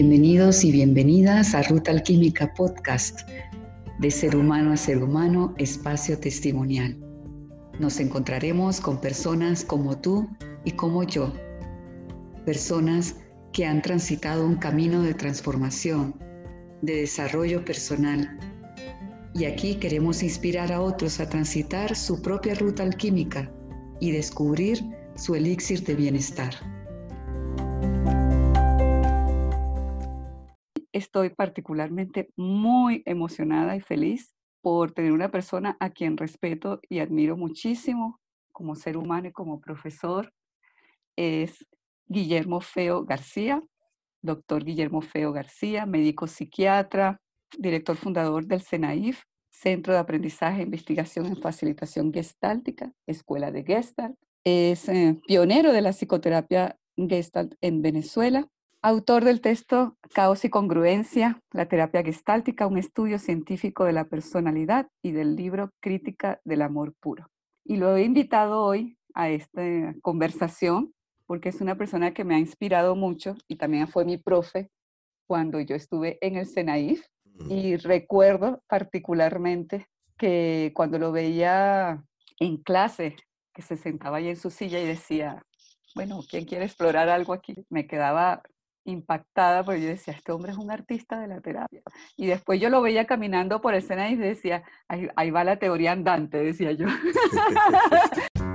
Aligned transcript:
Bienvenidos 0.00 0.62
y 0.62 0.70
bienvenidas 0.70 1.56
a 1.56 1.62
Ruta 1.64 1.90
Alquímica 1.90 2.54
Podcast, 2.54 3.28
de 3.98 4.12
ser 4.12 4.36
humano 4.36 4.70
a 4.70 4.76
ser 4.76 5.02
humano, 5.02 5.56
espacio 5.58 6.16
testimonial. 6.16 6.96
Nos 7.80 7.98
encontraremos 7.98 8.80
con 8.80 9.00
personas 9.00 9.64
como 9.64 9.98
tú 9.98 10.28
y 10.64 10.70
como 10.70 11.02
yo, 11.02 11.32
personas 12.46 13.16
que 13.52 13.66
han 13.66 13.82
transitado 13.82 14.46
un 14.46 14.54
camino 14.54 15.02
de 15.02 15.14
transformación, 15.14 16.14
de 16.80 17.00
desarrollo 17.00 17.64
personal. 17.64 18.38
Y 19.34 19.46
aquí 19.46 19.80
queremos 19.80 20.22
inspirar 20.22 20.70
a 20.70 20.80
otros 20.80 21.18
a 21.18 21.28
transitar 21.28 21.96
su 21.96 22.22
propia 22.22 22.54
ruta 22.54 22.84
alquímica 22.84 23.50
y 23.98 24.12
descubrir 24.12 24.78
su 25.16 25.34
elixir 25.34 25.82
de 25.82 25.96
bienestar. 25.96 26.54
Estoy 30.98 31.30
particularmente 31.30 32.32
muy 32.34 33.04
emocionada 33.06 33.76
y 33.76 33.80
feliz 33.80 34.34
por 34.60 34.90
tener 34.90 35.12
una 35.12 35.30
persona 35.30 35.76
a 35.78 35.90
quien 35.90 36.16
respeto 36.16 36.80
y 36.88 36.98
admiro 36.98 37.36
muchísimo 37.36 38.18
como 38.50 38.74
ser 38.74 38.96
humano 38.96 39.28
y 39.28 39.32
como 39.32 39.60
profesor. 39.60 40.34
Es 41.14 41.64
Guillermo 42.08 42.60
Feo 42.60 43.04
García, 43.04 43.62
doctor 44.22 44.64
Guillermo 44.64 45.00
Feo 45.00 45.30
García, 45.30 45.86
médico 45.86 46.26
psiquiatra, 46.26 47.20
director 47.56 47.96
fundador 47.96 48.46
del 48.46 48.62
CENAIF, 48.62 49.22
Centro 49.50 49.92
de 49.92 50.00
Aprendizaje 50.00 50.62
e 50.62 50.64
Investigación 50.64 51.26
en 51.26 51.36
Facilitación 51.36 52.12
Gestáltica, 52.12 52.92
Escuela 53.06 53.52
de 53.52 53.62
Gestalt. 53.62 54.16
Es 54.42 54.88
eh, 54.88 55.16
pionero 55.28 55.72
de 55.72 55.80
la 55.80 55.92
psicoterapia 55.92 56.76
Gestalt 56.96 57.54
en 57.60 57.82
Venezuela, 57.82 58.48
autor 58.82 59.24
del 59.24 59.40
texto 59.40 59.96
Caos 60.14 60.44
y 60.44 60.50
Congruencia, 60.50 61.40
la 61.52 61.66
terapia 61.66 62.02
gestáltica, 62.02 62.66
un 62.66 62.78
estudio 62.78 63.18
científico 63.18 63.84
de 63.84 63.92
la 63.92 64.04
personalidad 64.04 64.88
y 65.02 65.12
del 65.12 65.36
libro 65.36 65.70
Crítica 65.80 66.40
del 66.44 66.62
Amor 66.62 66.94
Puro. 67.00 67.28
Y 67.64 67.76
lo 67.76 67.96
he 67.96 68.04
invitado 68.04 68.64
hoy 68.64 68.96
a 69.14 69.30
esta 69.30 69.62
conversación 70.02 70.92
porque 71.26 71.50
es 71.50 71.60
una 71.60 71.76
persona 71.76 72.14
que 72.14 72.24
me 72.24 72.36
ha 72.36 72.38
inspirado 72.38 72.96
mucho 72.96 73.34
y 73.48 73.56
también 73.56 73.88
fue 73.88 74.04
mi 74.04 74.16
profe 74.16 74.70
cuando 75.26 75.60
yo 75.60 75.76
estuve 75.76 76.16
en 76.22 76.36
el 76.36 76.46
SENAIF 76.46 77.04
mm. 77.24 77.50
y 77.50 77.76
recuerdo 77.76 78.62
particularmente 78.66 79.86
que 80.16 80.72
cuando 80.74 80.98
lo 80.98 81.12
veía 81.12 82.02
en 82.40 82.56
clase, 82.56 83.16
que 83.52 83.62
se 83.62 83.76
sentaba 83.76 84.18
ahí 84.18 84.28
en 84.28 84.36
su 84.36 84.50
silla 84.50 84.80
y 84.80 84.86
decía, 84.86 85.42
bueno, 85.94 86.20
¿quién 86.28 86.44
quiere 86.44 86.64
explorar 86.64 87.08
algo 87.08 87.32
aquí? 87.32 87.66
Me 87.68 87.86
quedaba 87.86 88.42
impactada 88.90 89.64
porque 89.64 89.82
yo 89.82 89.88
decía, 89.88 90.14
este 90.14 90.32
hombre 90.32 90.52
es 90.52 90.58
un 90.58 90.70
artista 90.70 91.20
de 91.20 91.28
la 91.28 91.40
terapia. 91.40 91.82
Y 92.16 92.26
después 92.26 92.60
yo 92.60 92.70
lo 92.70 92.82
veía 92.82 93.06
caminando 93.06 93.60
por 93.60 93.74
escena 93.74 94.10
y 94.10 94.16
decía, 94.16 94.62
ahí, 94.88 95.08
ahí 95.16 95.30
va 95.30 95.44
la 95.44 95.58
teoría 95.58 95.92
andante, 95.92 96.38
decía 96.38 96.72
yo. 96.72 96.86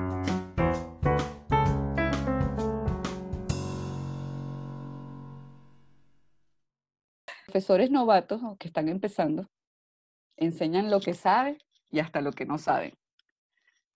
profesores 7.53 7.91
novatos 7.91 8.41
que 8.57 8.67
están 8.67 8.89
empezando 8.89 9.47
enseñan 10.37 10.89
lo 10.89 10.99
que 10.99 11.13
saben 11.13 11.59
y 11.91 11.99
hasta 11.99 12.19
lo 12.19 12.31
que 12.31 12.47
no 12.47 12.57
saben. 12.57 12.97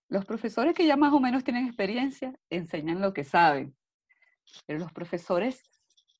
Los 0.08 0.24
profesores 0.24 0.74
que 0.74 0.86
ya 0.86 0.96
más 0.96 1.12
o 1.12 1.18
menos 1.18 1.42
tienen 1.42 1.66
experiencia 1.66 2.38
enseñan 2.50 3.00
lo 3.00 3.12
que 3.12 3.24
saben, 3.24 3.76
pero 4.64 4.78
los 4.78 4.92
profesores 4.92 5.60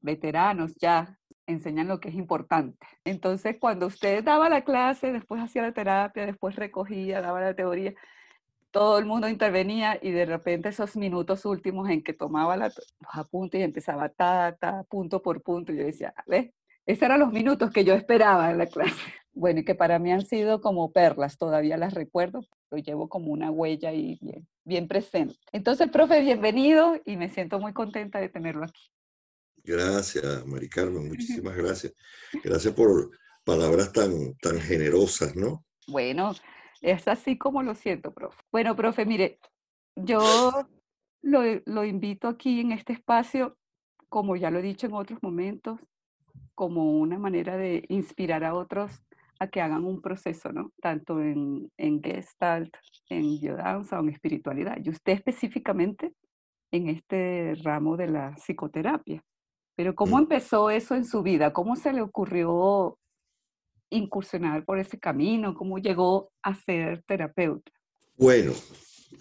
veteranos 0.01 0.75
ya 0.77 1.19
enseñan 1.47 1.89
lo 1.89 1.99
que 1.99 2.11
es 2.11 2.15
importante. 2.15 2.79
Entonces, 3.05 3.57
cuando 3.59 3.87
usted 3.87 4.23
daba 4.23 4.49
la 4.49 4.63
clase, 4.63 5.13
después 5.13 5.43
hacía 5.43 5.63
la 5.63 5.73
terapia, 5.73 6.27
después 6.27 6.57
recogía, 6.57 7.21
daba 7.21 7.41
la 7.41 7.55
teoría, 7.55 7.95
todo 8.71 8.99
el 8.99 9.07
mundo 9.07 9.29
intervenía 9.29 9.99
y 10.01 10.11
de 10.11 10.27
repente 10.27 10.69
esos 10.69 10.97
minutos 10.97 11.45
últimos 11.47 11.89
en 11.89 12.03
que 12.03 12.13
tomaba 12.13 12.57
los 12.57 12.75
apuntes 13.13 13.61
y 13.61 13.65
empezaba 13.65 14.11
ta, 14.11 14.57
ta, 14.61 14.85
punto 14.85 15.23
por 15.23 15.43
punto, 15.43 15.73
yo 15.73 15.85
decía, 15.85 16.15
¿ves? 16.27 16.53
Esos 16.87 17.03
eran 17.03 17.21
los 17.21 17.33
minutos 17.33 17.71
que 17.71 17.85
yo 17.85 17.95
esperaba 17.95 18.51
en 18.51 18.59
la 18.59 18.67
clase. 18.67 18.95
Bueno, 19.39 19.61
y 19.61 19.65
que 19.65 19.77
para 19.77 20.01
mí 20.01 20.11
han 20.11 20.27
sido 20.27 20.61
como 20.61 20.91
perlas, 20.91 21.39
todavía 21.39 21.77
las 21.77 21.95
recuerdo, 21.95 22.41
lo 22.73 22.79
llevo 22.79 23.09
como 23.09 23.31
una 23.31 23.53
huella 23.53 23.93
y 23.93 24.19
bien, 24.21 24.49
bien 24.65 24.89
presente. 24.89 25.37
Entonces, 25.53 25.89
profe, 25.91 26.21
bienvenido 26.23 26.97
y 27.05 27.17
me 27.17 27.29
siento 27.29 27.61
muy 27.61 27.73
contenta 27.73 28.19
de 28.19 28.29
tenerlo 28.29 28.65
aquí. 28.65 28.91
Gracias, 29.69 30.47
Mari 30.47 30.67
Carmen, 30.71 31.09
muchísimas 31.09 31.55
gracias. 31.55 31.93
Gracias 32.43 32.73
por 32.73 33.11
palabras 33.45 33.93
tan, 33.93 34.35
tan 34.41 34.59
generosas, 34.61 35.37
¿no? 35.37 35.63
Bueno, 35.87 36.33
es 36.81 37.07
así 37.07 37.37
como 37.37 37.63
lo 37.63 37.75
siento, 37.75 38.15
profe. 38.15 38.43
Bueno, 38.51 38.75
profe, 38.75 39.05
mire, 39.05 39.39
yo 39.95 40.51
lo, 41.21 41.43
lo 41.67 41.85
invito 41.85 42.29
aquí 42.29 42.61
en 42.61 42.73
este 42.73 42.95
espacio, 42.95 43.59
como 44.09 44.37
ya 44.37 44.51
lo 44.51 44.61
he 44.61 44.63
dicho 44.63 44.87
en 44.87 44.95
otros 44.95 45.23
momentos, 45.23 45.79
como 46.55 46.99
una 46.99 47.19
manera 47.19 47.59
de 47.59 47.85
inspirar 47.91 48.45
a 48.45 48.55
otros 48.55 49.03
a 49.39 49.49
que 49.49 49.61
hagan 49.61 49.85
un 49.85 50.01
proceso, 50.01 50.51
¿no? 50.51 50.73
Tanto 50.81 51.21
en, 51.21 51.71
en 51.77 52.03
Gestalt, 52.03 52.75
en 53.11 53.39
biodanza 53.39 53.99
o 53.99 54.03
en 54.03 54.09
espiritualidad. 54.09 54.79
Y 54.83 54.89
usted 54.89 55.13
específicamente 55.13 56.15
en 56.71 56.89
este 56.89 57.55
ramo 57.63 57.99
de 57.99 58.09
la 58.09 58.35
psicoterapia. 58.37 59.23
Pero 59.79 59.95
¿cómo 59.95 60.19
empezó 60.19 60.71
eso 60.71 60.97
en 60.97 61.05
su 61.05 61.23
vida? 61.23 61.53
¿Cómo 61.53 61.77
se 61.77 61.93
le 61.93 62.03
ocurrió 62.03 62.99
incursionar 63.91 64.65
por 64.65 64.81
ese 64.81 64.99
camino? 64.99 65.55
¿Cómo 65.55 65.79
llegó 65.79 66.33
a 66.43 66.57
ser 66.57 67.05
terapeuta? 67.05 67.71
Bueno, 68.17 68.53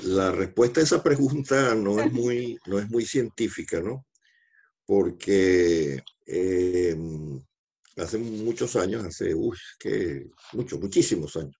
la 0.03 0.31
respuesta 0.31 0.79
a 0.79 0.83
esa 0.83 1.03
pregunta 1.03 1.75
no 1.75 1.99
es 1.99 2.11
muy, 2.11 2.57
no 2.65 2.79
es 2.79 2.89
muy 2.89 3.05
científica, 3.05 3.81
¿no? 3.81 4.07
Porque 4.83 6.01
Em, 6.29 7.41
hace 7.95 8.17
muchos 8.17 8.75
años, 8.75 9.05
hace, 9.05 9.33
uy, 9.33 9.57
que 9.79 10.29
muchos, 10.51 10.77
muchísimos 10.77 11.37
años, 11.37 11.55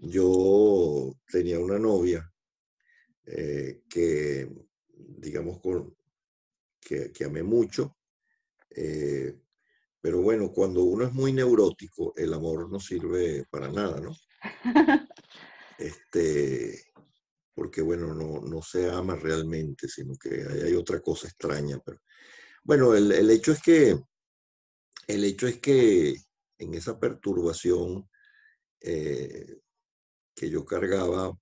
yo 0.00 1.12
tenía 1.28 1.58
una 1.58 1.76
novia 1.76 2.32
eh, 3.26 3.82
que, 3.88 4.48
digamos, 4.94 5.58
con, 5.60 5.92
que, 6.80 7.10
que 7.10 7.24
amé 7.24 7.42
mucho, 7.42 7.96
eh, 8.70 9.38
pero 10.00 10.22
bueno, 10.22 10.50
cuando 10.52 10.84
uno 10.84 11.04
es 11.04 11.12
muy 11.12 11.32
neurótico, 11.32 12.14
el 12.16 12.32
amor 12.32 12.70
no 12.70 12.80
sirve 12.80 13.44
para 13.50 13.70
nada, 13.70 14.00
¿no? 14.00 14.16
este, 15.78 16.84
porque 17.54 17.82
bueno, 17.82 18.14
no, 18.14 18.40
no 18.40 18.62
se 18.62 18.90
ama 18.90 19.16
realmente, 19.16 19.88
sino 19.88 20.14
que 20.16 20.46
hay, 20.48 20.60
hay 20.60 20.74
otra 20.74 21.00
cosa 21.00 21.28
extraña, 21.28 21.78
pero 21.84 22.00
bueno, 22.62 22.94
el, 22.94 23.30
hecho 23.30 23.52
es 23.52 23.62
que, 23.62 23.98
el 25.06 25.24
hecho 25.24 25.46
es 25.46 25.58
que 25.58 26.14
en 26.58 26.74
esa 26.74 26.98
perturbación 26.98 28.08
eh, 28.80 29.60
que 30.34 30.50
yo 30.50 30.64
cargaba 30.64 31.36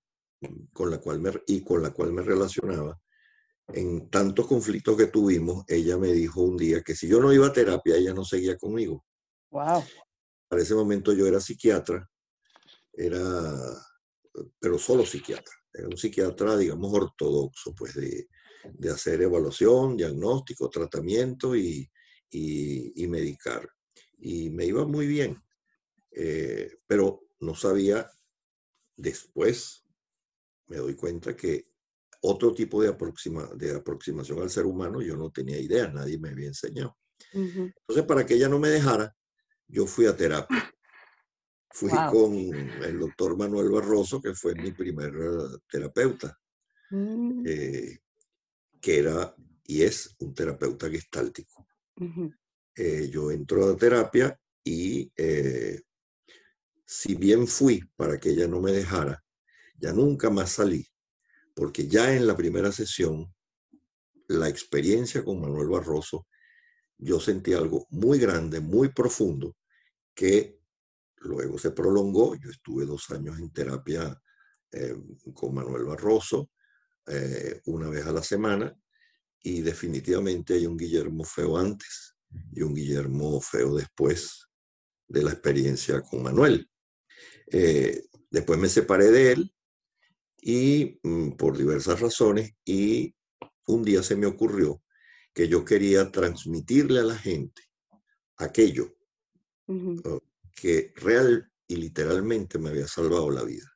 con 0.73 0.89
la 0.89 0.99
cual 0.99 1.19
me, 1.19 1.31
y 1.45 1.61
con 1.61 1.83
la 1.83 1.91
cual 1.91 2.13
me 2.13 2.21
relacionaba, 2.21 2.99
en 3.73 4.09
tantos 4.09 4.47
conflictos 4.47 4.97
que 4.97 5.07
tuvimos, 5.07 5.63
ella 5.67 5.97
me 5.97 6.11
dijo 6.11 6.41
un 6.41 6.57
día 6.57 6.81
que 6.81 6.95
si 6.95 7.07
yo 7.07 7.19
no 7.19 7.33
iba 7.33 7.47
a 7.47 7.53
terapia, 7.53 7.95
ella 7.95 8.13
no 8.13 8.25
seguía 8.25 8.57
conmigo. 8.57 9.05
Wow. 9.51 9.83
Para 10.47 10.61
ese 10.61 10.75
momento 10.75 11.13
yo 11.13 11.27
era 11.27 11.39
psiquiatra, 11.39 12.09
era, 12.93 13.21
pero 14.59 14.77
solo 14.79 15.05
psiquiatra, 15.05 15.53
era 15.73 15.87
un 15.87 15.97
psiquiatra, 15.97 16.57
digamos, 16.57 16.91
ortodoxo, 16.93 17.73
pues 17.75 17.93
de, 17.95 18.27
de 18.63 18.89
hacer 18.89 19.21
evaluación, 19.21 19.95
diagnóstico, 19.95 20.69
tratamiento 20.69 21.55
y, 21.55 21.89
medicar. 23.07 23.67
Y 24.17 24.49
me 24.49 24.65
iba 24.65 24.85
muy 24.85 25.07
bien, 25.07 25.41
eh, 26.11 26.77
pero 26.85 27.27
no 27.39 27.55
sabía, 27.55 28.09
después 28.95 29.85
me 30.67 30.77
doy 30.77 30.95
cuenta 30.95 31.35
que 31.35 31.68
otro 32.21 32.53
tipo 32.53 32.81
de, 32.81 32.89
aproxima, 32.89 33.49
de 33.55 33.75
aproximación 33.75 34.41
al 34.41 34.49
ser 34.49 34.65
humano 34.65 35.01
yo 35.01 35.15
no 35.15 35.31
tenía 35.31 35.59
idea, 35.59 35.87
nadie 35.87 36.17
me 36.19 36.29
había 36.29 36.47
enseñado. 36.47 36.97
Entonces, 37.31 38.05
para 38.07 38.25
que 38.25 38.35
ella 38.35 38.49
no 38.49 38.59
me 38.59 38.69
dejara, 38.69 39.15
yo 39.67 39.85
fui 39.85 40.05
a 40.05 40.15
terapia. 40.15 40.71
Fui 41.71 41.91
con 42.11 42.33
el 42.33 42.99
doctor 42.99 43.37
Manuel 43.37 43.69
Barroso, 43.69 44.19
que 44.21 44.33
fue 44.33 44.55
mi 44.55 44.71
primer 44.71 45.13
eh, 45.13 45.57
terapeuta. 45.69 46.37
Mm. 46.89 47.43
Eh, 47.45 47.99
que 48.81 48.99
era 48.99 49.35
y 49.65 49.83
es 49.83 50.15
un 50.19 50.33
terapeuta 50.33 50.89
gestáltico. 50.89 51.67
Eh, 52.75 53.09
yo 53.11 53.29
entro 53.29 53.69
a 53.69 53.77
terapia 53.77 54.39
y 54.63 55.11
eh, 55.15 55.81
si 56.85 57.15
bien 57.15 57.45
fui 57.45 57.83
para 57.95 58.19
que 58.19 58.29
ella 58.29 58.47
no 58.47 58.61
me 58.61 58.71
dejara, 58.71 59.23
ya 59.75 59.93
nunca 59.93 60.29
más 60.31 60.53
salí, 60.53 60.87
porque 61.59 61.89
ya 61.89 62.15
en 62.15 62.25
la 62.25 62.37
primera 62.37 62.71
sesión, 62.71 63.35
la 64.29 64.47
experiencia 64.47 65.25
con 65.25 65.41
Manuel 65.41 65.67
Barroso 65.67 66.25
yo 66.97 67.19
sentí 67.19 67.51
algo 67.51 67.85
muy 67.89 68.17
grande, 68.17 68.61
muy 68.61 68.93
profundo, 68.93 69.57
que 70.15 70.57
luego 71.17 71.59
se 71.59 71.71
prolongó. 71.71 72.35
Yo 72.35 72.49
estuve 72.49 72.85
dos 72.85 73.09
años 73.09 73.39
en 73.39 73.51
terapia 73.51 74.17
eh, 74.71 74.95
con 75.33 75.53
Manuel 75.53 75.83
Barroso, 75.83 76.49
eh, 77.07 77.59
una 77.65 77.89
vez 77.89 78.05
a 78.05 78.13
la 78.13 78.23
semana, 78.23 78.73
y 79.43 79.59
definitivamente 79.59 80.53
hay 80.53 80.65
un 80.65 80.77
Guillermo 80.77 81.25
feo 81.25 81.57
antes 81.57 82.15
y 82.53 82.61
un 82.61 82.73
Guillermo 82.73 83.41
feo 83.41 83.75
después 83.75 84.47
de 85.09 85.23
la 85.23 85.31
experiencia 85.31 86.01
con 86.03 86.23
Manuel. 86.23 86.69
Eh, 87.47 88.05
después 88.31 88.57
me 88.57 88.69
separé 88.69 89.11
de 89.11 89.33
él 89.33 89.53
y 90.41 90.99
mm, 91.03 91.31
por 91.31 91.57
diversas 91.57 91.99
razones 91.99 92.53
y 92.65 93.15
un 93.67 93.83
día 93.83 94.03
se 94.03 94.15
me 94.15 94.25
ocurrió 94.25 94.81
que 95.33 95.47
yo 95.47 95.63
quería 95.63 96.11
transmitirle 96.11 96.99
a 96.99 97.03
la 97.03 97.17
gente 97.17 97.61
aquello 98.37 98.95
que 100.55 100.91
real 100.95 101.51
y 101.67 101.75
literalmente 101.75 102.57
me 102.57 102.69
había 102.69 102.87
salvado 102.87 103.29
la 103.29 103.43
vida. 103.43 103.71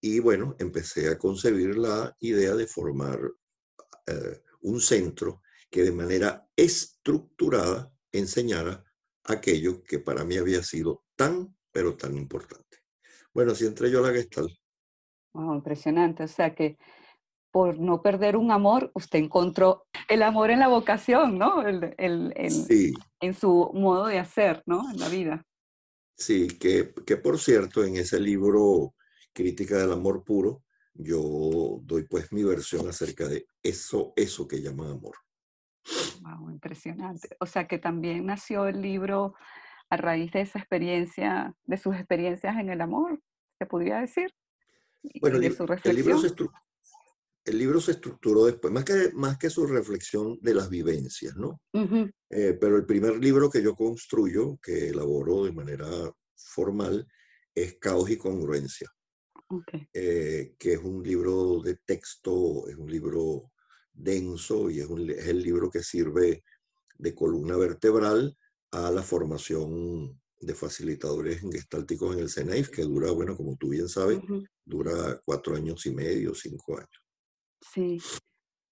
Y 0.00 0.18
bueno, 0.20 0.56
empecé 0.58 1.08
a 1.08 1.18
concebir 1.18 1.76
la 1.76 2.16
idea 2.20 2.54
de 2.54 2.66
formar 2.66 3.20
eh, 4.06 4.42
un 4.62 4.80
centro 4.80 5.42
que 5.70 5.82
de 5.82 5.92
manera 5.92 6.48
estructurada 6.56 7.92
enseñara 8.12 8.84
aquello 9.24 9.82
que 9.82 9.98
para 9.98 10.24
mí 10.24 10.36
había 10.36 10.62
sido 10.62 11.04
tan, 11.16 11.56
pero 11.70 11.96
tan 11.96 12.16
importante. 12.16 12.78
Bueno, 13.32 13.52
así 13.52 13.66
entré 13.66 13.90
yo 13.90 13.98
a 13.98 14.08
la 14.08 14.14
Gestalt. 14.14 14.52
Impresionante. 15.34 16.24
O 16.24 16.28
sea 16.28 16.54
que 16.54 16.76
por 17.50 17.78
no 17.78 18.02
perder 18.02 18.36
un 18.36 18.50
amor, 18.50 18.90
usted 18.94 19.20
encontró 19.20 19.86
el 20.08 20.22
amor 20.22 20.50
en 20.50 20.58
la 20.58 20.66
vocación, 20.66 21.38
¿no? 21.38 21.62
El, 21.66 21.94
el, 21.98 22.50
sí. 22.50 22.92
En 23.20 23.32
su 23.32 23.70
modo 23.72 24.06
de 24.06 24.18
hacer, 24.18 24.62
¿no? 24.66 24.90
En 24.90 24.98
la 24.98 25.08
vida. 25.08 25.46
Sí, 26.16 26.48
que, 26.58 26.92
que 27.06 27.16
por 27.16 27.38
cierto, 27.38 27.84
en 27.84 27.96
ese 27.96 28.18
libro, 28.18 28.94
Crítica 29.32 29.78
del 29.78 29.92
Amor 29.92 30.24
Puro, 30.24 30.62
yo 30.94 31.80
doy 31.82 32.04
pues 32.04 32.32
mi 32.32 32.44
versión 32.44 32.88
acerca 32.88 33.26
de 33.28 33.46
eso, 33.62 34.12
eso 34.16 34.46
que 34.46 34.62
llaman 34.62 34.92
amor. 34.92 35.16
Wow, 36.22 36.50
impresionante. 36.50 37.36
O 37.40 37.46
sea 37.46 37.66
que 37.66 37.78
también 37.78 38.26
nació 38.26 38.66
el 38.66 38.80
libro 38.80 39.34
a 39.90 39.96
raíz 39.96 40.32
de 40.32 40.40
esa 40.40 40.58
experiencia, 40.58 41.54
de 41.64 41.76
sus 41.76 41.94
experiencias 41.94 42.56
en 42.56 42.70
el 42.70 42.80
amor, 42.80 43.20
se 43.58 43.66
podría 43.66 44.00
decir. 44.00 44.32
Bueno, 45.20 45.38
de 45.38 45.50
su 45.50 45.66
reflexión. 45.66 45.90
El 45.90 45.96
libro, 45.96 46.18
se 46.18 46.34
el 47.44 47.58
libro 47.58 47.80
se 47.80 47.92
estructuró 47.92 48.46
después, 48.46 48.72
más 48.72 48.84
que, 48.84 49.10
más 49.12 49.36
que 49.36 49.50
su 49.50 49.66
reflexión 49.66 50.38
de 50.40 50.54
las 50.54 50.70
vivencias, 50.70 51.36
¿no? 51.36 51.60
Eh, 52.30 52.56
pero 52.58 52.76
el 52.76 52.86
primer 52.86 53.18
libro 53.18 53.50
que 53.50 53.62
yo 53.62 53.74
construyo, 53.74 54.58
que 54.62 54.88
elaboro 54.88 55.44
de 55.44 55.52
manera 55.52 55.86
formal, 56.34 57.06
es 57.54 57.76
Caos 57.78 58.08
y 58.10 58.16
Congruencia. 58.16 58.90
Eh, 59.92 60.54
que 60.58 60.72
es 60.72 60.80
un 60.80 61.02
libro 61.02 61.60
de 61.60 61.76
texto, 61.84 62.66
es 62.66 62.76
un 62.76 62.90
libro 62.90 63.52
denso 63.92 64.70
y 64.70 64.80
es, 64.80 64.88
el 64.88 65.42
libro 65.42 65.70
que 65.70 65.82
sirve 65.82 66.42
de 66.96 67.14
columna 67.14 67.56
vertebral 67.56 68.36
a 68.70 68.90
la 68.90 69.02
formación 69.02 70.20
de 70.44 70.54
facilitadores 70.54 71.40
gestálticos 71.40 72.14
en 72.14 72.22
el 72.22 72.30
CENAIF, 72.30 72.70
que 72.70 72.82
dura, 72.82 73.10
bueno, 73.12 73.36
como 73.36 73.56
tú 73.56 73.70
bien 73.70 73.88
sabes, 73.88 74.20
dura 74.64 75.20
cuatro 75.24 75.56
años 75.56 75.84
y 75.86 75.94
medio, 75.94 76.34
cinco 76.34 76.76
años. 76.76 77.02
Sí. 77.60 77.98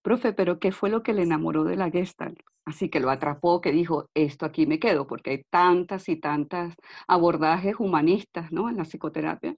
Profe, 0.02 0.32
pero 0.32 0.58
¿qué 0.58 0.72
fue 0.72 0.90
lo 0.90 1.02
que 1.02 1.12
le 1.12 1.22
enamoró 1.22 1.64
de 1.64 1.76
la 1.76 1.90
Gestalt? 1.90 2.38
Así 2.64 2.88
que 2.88 3.00
lo 3.00 3.10
atrapó, 3.10 3.60
que 3.60 3.72
dijo, 3.72 4.08
esto 4.14 4.46
aquí 4.46 4.66
me 4.66 4.78
quedo, 4.78 5.06
porque 5.06 5.30
hay 5.30 5.44
tantas 5.50 6.08
y 6.08 6.16
tantas 6.16 6.74
abordajes 7.08 7.76
humanistas, 7.78 8.52
¿no? 8.52 8.69
En 8.69 8.76
la 8.76 8.84
psicoterapia. 8.84 9.56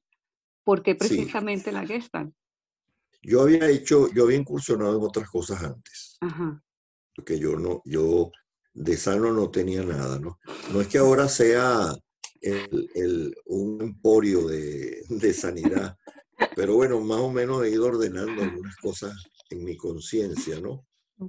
¿Por 0.65 0.83
qué 0.83 0.95
precisamente 0.95 1.73
la 1.73 1.87
Gestalt? 1.87 2.33
Yo 3.23 3.43
había 3.43 3.69
hecho, 3.69 4.11
yo 4.13 4.25
había 4.25 4.39
incursionado 4.39 4.99
en 4.99 5.05
otras 5.05 5.29
cosas 5.29 5.63
antes. 5.63 6.17
Ajá. 6.21 6.63
Porque 7.15 7.39
yo 7.39 7.57
no, 7.57 7.83
yo 7.85 8.31
de 8.75 8.97
sano 8.97 9.33
no 9.33 9.51
tenía 9.51 9.83
nada, 9.83 10.19
¿no? 10.19 10.39
No 10.73 10.81
es 10.81 10.89
que 10.89 10.99
ahora 10.99 11.29
sea 11.29 11.95
el, 12.45 13.37
un 13.47 13.81
emporio 13.81 14.47
de, 14.47 15.03
de, 15.09 15.33
sanidad, 15.33 15.97
pero 16.55 16.75
bueno, 16.75 17.01
más 17.01 17.21
o 17.21 17.31
menos 17.31 17.65
he 17.65 17.71
ido 17.71 17.87
ordenando 17.87 18.43
algunas 18.43 18.77
cosas 18.77 19.15
en 19.51 19.65
mi 19.65 19.77
conciencia, 19.77 20.61
¿no? 20.61 20.87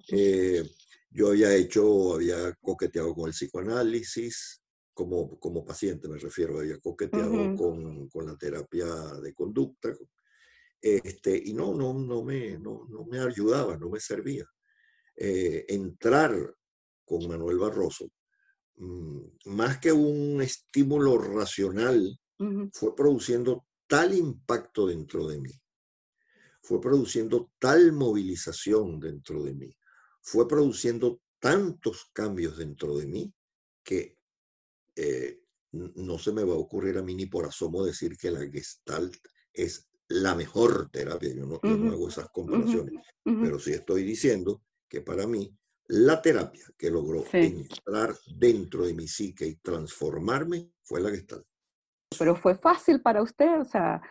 Eh, 0.10 0.64
yo 1.10 1.30
había 1.30 1.54
hecho, 1.56 2.16
había 2.16 2.54
coqueteado 2.56 3.14
con 3.14 3.28
el 3.28 3.34
psicoanálisis, 3.34 4.62
como, 4.94 5.40
como 5.40 5.66
paciente 5.66 6.08
me 6.08 6.18
refiero, 6.18 6.60
había 6.60 6.80
coqueteado 6.80 7.56
con, 7.56 8.10
con, 8.10 8.26
la 8.26 8.38
terapia 8.38 8.86
de 9.22 9.34
conducta, 9.34 9.94
este, 10.82 11.42
y 11.46 11.54
no, 11.54 11.74
no, 11.74 11.94
no, 11.94 12.24
me, 12.24 12.58
no, 12.60 12.86
no 12.90 13.06
me 13.06 13.20
ayudaba, 13.20 13.78
no 13.78 13.90
me 13.90 14.00
servía. 14.00 14.46
Eh, 15.16 15.66
entrar 15.70 16.54
con 17.06 17.28
Manuel 17.28 17.58
Barroso, 17.58 18.12
más 19.46 19.80
que 19.80 19.92
un 19.92 20.42
estímulo 20.42 21.18
racional, 21.18 22.20
fue 22.74 22.96
produciendo 22.96 23.66
tal 23.88 24.14
impacto 24.14 24.88
dentro 24.88 25.28
de 25.28 25.40
mí, 25.40 25.52
fue 26.62 26.82
produciendo 26.82 27.52
tal 27.60 27.94
movilización 27.94 29.00
dentro 29.00 29.44
de 29.44 29.54
mí, 29.54 29.78
fue 30.22 30.48
produciendo 30.48 31.22
tantos 31.40 32.10
cambios 32.12 32.58
dentro 32.58 32.98
de 32.98 33.08
mí 33.08 33.34
que 33.84 34.18
eh, 34.96 35.42
no 35.72 36.18
se 36.18 36.32
me 36.32 36.44
va 36.44 36.54
a 36.54 36.58
ocurrir 36.58 36.98
a 36.98 37.04
mí 37.04 37.16
ni 37.16 37.26
por 37.26 37.46
asomo 37.46 37.84
decir 37.84 38.18
que 38.18 38.32
la 38.32 38.42
gestalt 38.50 39.16
es 39.54 39.88
la 40.08 40.36
mejor 40.36 40.90
terapia. 40.90 41.34
Yo 41.34 41.46
no, 41.46 41.60
hago 41.64 42.10
esas 42.10 42.30
comparaciones, 42.30 42.94
pero 43.24 43.60
sí 43.60 43.72
estoy 43.74 44.04
diciendo 44.04 44.64
que 44.88 45.02
para 45.02 45.28
mí 45.28 45.56
la 45.88 46.22
terapia 46.22 46.66
que 46.78 46.90
logró 46.90 47.24
entrar 47.32 48.16
dentro 48.38 48.86
de 48.86 48.94
mi 48.94 49.08
psique 49.08 49.46
y 49.46 49.56
transformarme 49.56 50.72
fue 50.84 51.02
la 51.02 51.10
gestalt. 51.10 51.46
Pero 52.18 52.36
fue 52.36 52.56
fácil 52.56 53.02
para 53.02 53.22
usted, 53.22 53.60
o 53.60 53.66
sea, 53.66 54.02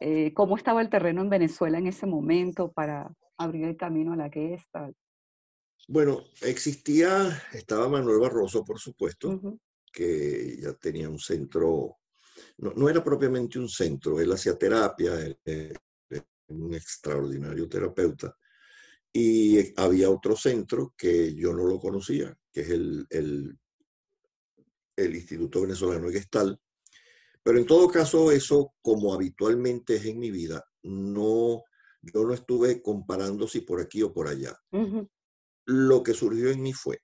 eh, 0.00 0.32
¿cómo 0.34 0.56
estaba 0.56 0.80
el 0.80 0.88
terreno 0.88 1.20
en 1.20 1.30
Venezuela 1.30 1.78
en 1.78 1.86
ese 1.86 2.06
momento 2.06 2.72
para 2.72 3.12
abrir 3.36 3.64
el 3.64 3.76
camino 3.76 4.12
a 4.12 4.16
la 4.16 4.30
gestalt? 4.30 4.96
Bueno, 5.88 6.24
existía, 6.42 7.42
estaba 7.52 7.88
Manuel 7.88 8.20
Barroso, 8.20 8.64
por 8.64 8.78
supuesto, 8.78 9.58
que 9.92 10.58
ya 10.60 10.72
tenía 10.74 11.08
un 11.08 11.18
centro, 11.18 11.98
no, 12.58 12.88
era 12.88 13.02
propiamente 13.02 13.58
un 13.58 13.68
centro, 13.68 14.20
él 14.20 14.32
hacía 14.32 14.56
terapia, 14.56 15.12
un 16.48 16.74
extraordinario 16.74 17.68
terapeuta, 17.68 18.36
y 19.12 19.72
había 19.80 20.10
otro 20.10 20.36
centro 20.36 20.94
que 20.96 21.34
yo 21.34 21.52
no 21.52 21.64
lo 21.64 21.78
conocía, 21.78 22.36
que 22.52 22.60
es 22.60 22.70
el, 22.70 23.06
el, 23.10 23.58
el 24.96 25.16
Instituto 25.16 25.62
Venezolano 25.62 26.08
de 26.08 26.18
Gestal. 26.18 26.60
Pero 27.42 27.58
en 27.58 27.66
todo 27.66 27.88
caso, 27.88 28.30
eso, 28.30 28.74
como 28.82 29.12
habitualmente 29.14 29.96
es 29.96 30.04
en 30.04 30.18
mi 30.18 30.30
vida, 30.30 30.64
no, 30.82 31.64
yo 32.02 32.24
no 32.24 32.34
estuve 32.34 32.82
comparando 32.82 33.48
si 33.48 33.62
por 33.62 33.80
aquí 33.80 34.02
o 34.02 34.12
por 34.12 34.28
allá. 34.28 34.56
Lo 35.66 36.02
que 36.02 36.14
surgió 36.14 36.50
en 36.50 36.62
mí 36.62 36.72
fue 36.72 37.02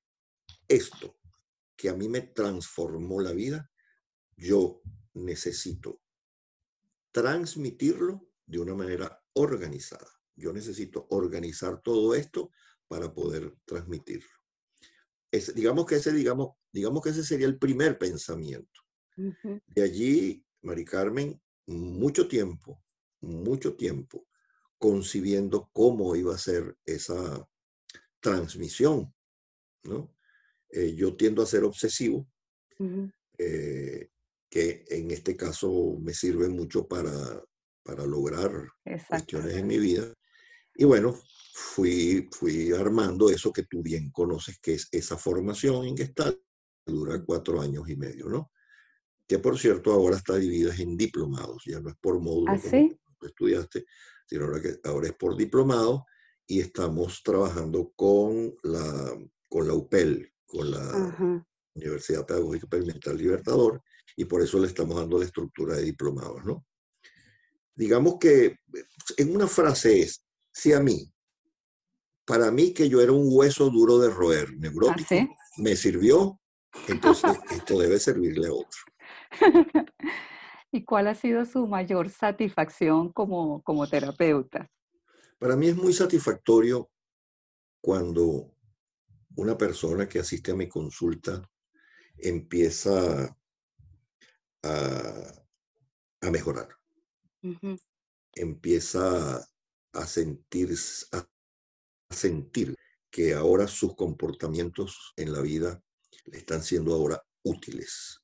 esto, 0.69 1.17
que 1.77 1.89
a 1.89 1.95
mí 1.95 2.09
me 2.09 2.21
transformó 2.21 3.21
la 3.21 3.33
vida, 3.33 3.71
yo 4.37 4.83
necesito 5.15 6.01
transmitirlo 7.13 8.29
de 8.45 8.59
una 8.59 8.75
manera 8.75 9.23
organizada. 9.33 10.16
Yo 10.37 10.53
necesito 10.53 11.07
organizar 11.11 11.81
todo 11.83 12.15
esto 12.15 12.51
para 12.89 13.13
poder 13.13 13.55
transmitirlo. 13.65 14.31
Es, 15.31 15.55
digamos, 15.55 15.87
que 15.87 15.97
ese, 15.97 16.13
digamos, 16.13 16.51
digamos 16.73 17.03
que 17.03 17.11
ese 17.11 17.25
sería 17.25 17.47
el 17.47 17.59
primer 17.59 17.99
pensamiento. 17.99 18.81
De 19.67 19.83
allí, 19.83 20.45
Mari 20.63 20.85
Carmen, 20.85 21.41
mucho 21.67 22.29
tiempo, 22.29 22.83
mucho 23.21 23.75
tiempo 23.75 24.27
concibiendo 24.79 25.71
cómo 25.73 26.15
iba 26.17 26.35
a 26.35 26.39
ser 26.39 26.77
esa 26.85 27.49
transmisión, 28.21 29.13
¿no? 29.85 30.15
Eh, 30.69 30.95
yo 30.95 31.17
tiendo 31.17 31.43
a 31.43 31.47
ser 31.47 31.65
obsesivo, 31.65 32.29
eh, 33.39 34.11
que 34.51 34.85
en 34.89 35.11
este 35.11 35.37
caso 35.37 35.97
me 36.01 36.13
sirve 36.13 36.49
mucho 36.49 36.87
para, 36.87 37.43
para 37.83 38.05
lograr 38.05 38.51
cuestiones 39.09 39.55
en 39.55 39.67
mi 39.67 39.79
vida. 39.79 40.13
Y 40.79 40.85
bueno, 40.85 41.19
fui, 41.53 42.29
fui 42.33 42.73
armando 42.73 43.31
eso 43.31 43.53
que 43.53 43.65
tú 43.65 43.83
bien 43.83 44.11
conoces, 44.11 44.59
que 44.61 44.75
es 44.75 44.89
esa 44.93 45.17
formación 45.17 45.87
en 45.87 45.97
Gestalt, 45.97 46.39
que 46.85 46.93
dura 46.93 47.23
cuatro 47.25 47.61
años 47.61 47.89
y 47.89 47.97
medio, 47.97 48.29
¿no? 48.29 48.53
Que 49.27 49.39
por 49.39 49.59
cierto 49.59 49.93
ahora 49.93 50.17
está 50.17 50.37
dividida 50.37 50.75
en 50.77 50.97
diplomados, 50.97 51.65
ya 51.67 51.81
no 51.81 51.89
es 51.89 51.97
por 51.97 52.21
módulo 52.21 52.53
¿Ah, 52.53 52.59
como 52.61 53.29
estudiaste, 53.29 53.87
sino 54.27 54.45
ahora, 54.45 54.61
que, 54.61 54.79
ahora 54.85 55.09
es 55.09 55.15
por 55.15 55.37
diplomado 55.37 56.05
y 56.47 56.61
estamos 56.61 57.23
trabajando 57.23 57.93
con 57.97 58.55
la 58.63 59.19
con 59.49 59.67
la 59.67 59.75
UPEL, 59.75 60.31
con 60.45 60.71
la 60.71 61.43
Universidad 61.75 62.27
Pedagógica 62.27 62.67
Experimental 62.67 63.17
Libertador, 63.17 63.83
y 64.17 64.25
por 64.25 64.43
eso 64.43 64.59
le 64.59 64.67
estamos 64.67 64.97
dando 64.97 65.19
la 65.19 65.25
estructura 65.25 65.77
de 65.77 65.83
diplomados, 65.83 66.45
¿no? 66.45 66.67
Digamos 67.75 68.19
que 68.19 68.59
en 69.17 69.35
una 69.35 69.47
frase 69.47 70.01
es, 70.01 70.26
si 70.57 70.73
a 70.73 70.81
mí, 70.81 71.13
para 72.25 72.51
mí 72.51 72.73
que 72.73 72.89
yo 72.89 73.03
era 73.03 73.13
un 73.13 73.29
hueso 73.29 73.69
duro 73.69 73.99
de 73.99 74.09
roer, 74.09 74.57
neurótico, 74.57 75.15
¿Ah, 75.15 75.29
me 75.59 75.77
sirvió, 75.77 76.41
entonces 76.89 77.31
esto 77.51 77.79
debe 77.79 78.01
servirle 78.01 78.49
a 78.49 78.55
otro. 78.55 78.81
¿Y 80.73 80.83
cuál 80.83 81.09
ha 81.09 81.15
sido 81.15 81.45
su 81.45 81.67
mayor 81.67 82.09
satisfacción 82.09 83.13
como, 83.13 83.63
como 83.65 83.87
terapeuta? 83.87 84.71
Para 85.39 85.57
mí 85.57 85.69
es 85.69 85.77
muy 85.77 85.93
satisfactorio 85.93 86.91
cuando 87.83 88.51
una 89.37 89.59
persona 89.59 90.09
que 90.09 90.21
asiste 90.21 90.53
a 90.53 90.57
mi 90.57 90.69
consulta 90.69 91.47
empieza 92.17 93.37
a, 94.63 95.45
a 96.23 96.31
mejorar. 96.31 96.69
Empieza 98.33 99.47
a 99.97 100.07
sentir, 100.07 100.75
a 101.13 101.27
sentir 102.11 102.75
que 103.11 103.35
ahora 103.35 103.67
sus 103.67 103.95
comportamientos 103.97 105.13
en 105.17 105.33
la 105.33 105.41
vida 105.41 105.83
le 106.27 106.39
están 106.39 106.63
siendo 106.63 106.95
ahora 106.95 107.23
útiles. 107.43 108.21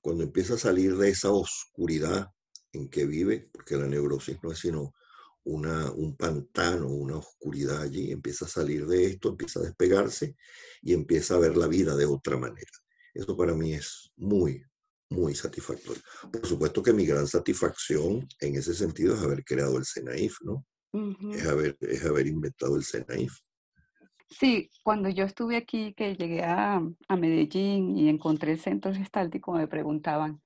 Cuando 0.00 0.24
empieza 0.24 0.54
a 0.54 0.58
salir 0.58 0.96
de 0.96 1.10
esa 1.10 1.30
oscuridad 1.30 2.30
en 2.72 2.88
que 2.88 3.04
vive, 3.04 3.48
porque 3.52 3.76
la 3.76 3.86
neurosis 3.86 4.38
no 4.42 4.52
es 4.52 4.60
sino 4.60 4.94
una, 5.44 5.90
un 5.92 6.16
pantano, 6.16 6.88
una 6.88 7.16
oscuridad 7.16 7.82
allí, 7.82 8.12
empieza 8.12 8.44
a 8.44 8.48
salir 8.48 8.86
de 8.86 9.06
esto, 9.06 9.30
empieza 9.30 9.60
a 9.60 9.64
despegarse 9.64 10.36
y 10.82 10.92
empieza 10.94 11.34
a 11.34 11.38
ver 11.38 11.56
la 11.56 11.66
vida 11.66 11.96
de 11.96 12.06
otra 12.06 12.36
manera. 12.36 12.70
Eso 13.12 13.36
para 13.36 13.54
mí 13.54 13.74
es 13.74 14.10
muy, 14.16 14.62
muy 15.10 15.34
satisfactorio. 15.34 16.02
Por 16.32 16.46
supuesto 16.46 16.82
que 16.82 16.92
mi 16.92 17.04
gran 17.04 17.26
satisfacción 17.26 18.26
en 18.40 18.56
ese 18.56 18.74
sentido 18.74 19.14
es 19.14 19.22
haber 19.22 19.44
creado 19.44 19.76
el 19.76 19.84
SENAIF, 19.84 20.36
¿no? 20.42 20.64
Es, 20.92 21.46
haber, 21.46 21.76
es 21.80 22.04
haber 22.04 22.26
inventado 22.26 22.76
el 22.76 22.84
SENAIF. 22.84 23.32
Sí, 24.28 24.70
cuando 24.84 25.08
yo 25.08 25.24
estuve 25.24 25.56
aquí, 25.56 25.92
que 25.94 26.14
llegué 26.14 26.44
a, 26.44 26.80
a 27.08 27.16
Medellín 27.16 27.96
y 27.96 28.08
encontré 28.08 28.52
el 28.52 28.60
centro 28.60 28.94
gestáltico, 28.94 29.52
me 29.52 29.66
preguntaban, 29.66 30.40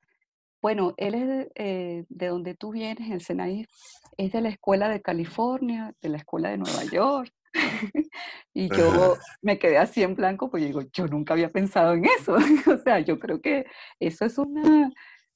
bueno, 0.65 0.95
él 0.97 1.15
es 1.15 1.29
de, 1.29 1.53
eh, 1.57 2.05
de 2.09 2.27
donde 2.29 2.55
tú 2.55 2.73
vienes, 2.73 3.11
el 3.11 3.21
SENAIF, 3.21 3.69
es 4.17 4.33
de 4.33 4.41
la 4.41 4.49
escuela 4.49 4.89
de 4.89 5.03
California, 5.03 5.95
de 6.01 6.09
la 6.09 6.17
escuela 6.17 6.49
de 6.49 6.57
Nueva 6.57 6.85
York. 6.85 7.31
y 8.55 8.75
yo 8.75 9.19
me 9.43 9.59
quedé 9.59 9.77
así 9.77 10.03
en 10.03 10.15
blanco, 10.15 10.51
porque 10.51 10.65
digo, 10.65 10.81
yo 10.91 11.07
nunca 11.07 11.35
había 11.35 11.53
pensado 11.53 11.93
en 11.93 12.07
eso. 12.07 12.35
o 12.75 12.79
sea, 12.79 13.01
yo 13.01 13.19
creo 13.19 13.43
que 13.43 13.67
eso 14.01 14.25
es 14.25 14.39
una, 14.39 14.91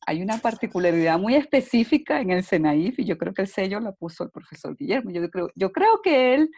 hay 0.09 0.23
una 0.23 0.39
particularidad 0.39 1.19
muy 1.19 1.35
específica 1.35 2.23
en 2.23 2.31
el 2.31 2.43
SENAIF 2.43 2.99
y 2.99 3.05
yo 3.05 3.19
creo 3.19 3.35
que 3.35 3.43
el 3.43 3.49
sello 3.49 3.79
lo 3.79 3.95
puso 3.95 4.25
el 4.25 4.31
profesor 4.31 4.75
Guillermo. 4.75 5.11
Yo 5.11 5.29
creo, 5.29 5.51
yo 5.55 5.71
creo 5.71 6.01
que 6.03 6.35
él, 6.35 6.51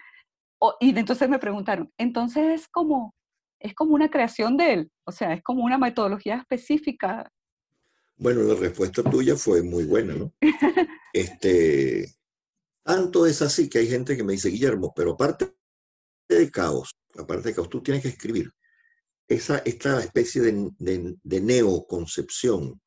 y 0.78 0.96
entonces 0.96 1.28
me 1.28 1.40
preguntaron, 1.40 1.90
entonces 1.98 2.60
es 2.60 2.68
como, 2.68 3.12
es 3.58 3.74
como 3.74 3.96
una 3.96 4.08
creación 4.08 4.56
de 4.56 4.72
él, 4.72 4.90
o 5.04 5.10
sea, 5.10 5.32
es 5.32 5.42
como 5.42 5.64
una 5.64 5.78
metodología 5.78 6.36
específica 6.36 7.28
bueno, 8.16 8.42
la 8.42 8.54
respuesta 8.54 9.02
tuya 9.02 9.34
fue 9.34 9.62
muy 9.62 9.84
buena, 9.84 10.14
¿no? 10.14 10.32
Este, 11.14 12.14
tanto 12.84 13.26
es 13.26 13.40
así 13.40 13.68
que 13.68 13.78
hay 13.78 13.88
gente 13.88 14.14
que 14.14 14.22
me 14.22 14.34
dice, 14.34 14.50
Guillermo, 14.50 14.92
pero 14.94 15.12
aparte 15.12 15.56
de 16.28 16.50
caos, 16.50 16.94
aparte 17.18 17.48
de 17.48 17.54
caos, 17.54 17.70
tú 17.70 17.82
tienes 17.82 18.02
que 18.02 18.10
escribir 18.10 18.52
esa, 19.30 19.58
esta 19.58 20.00
especie 20.00 20.42
de, 20.42 21.40
neoconcepción 21.40 22.80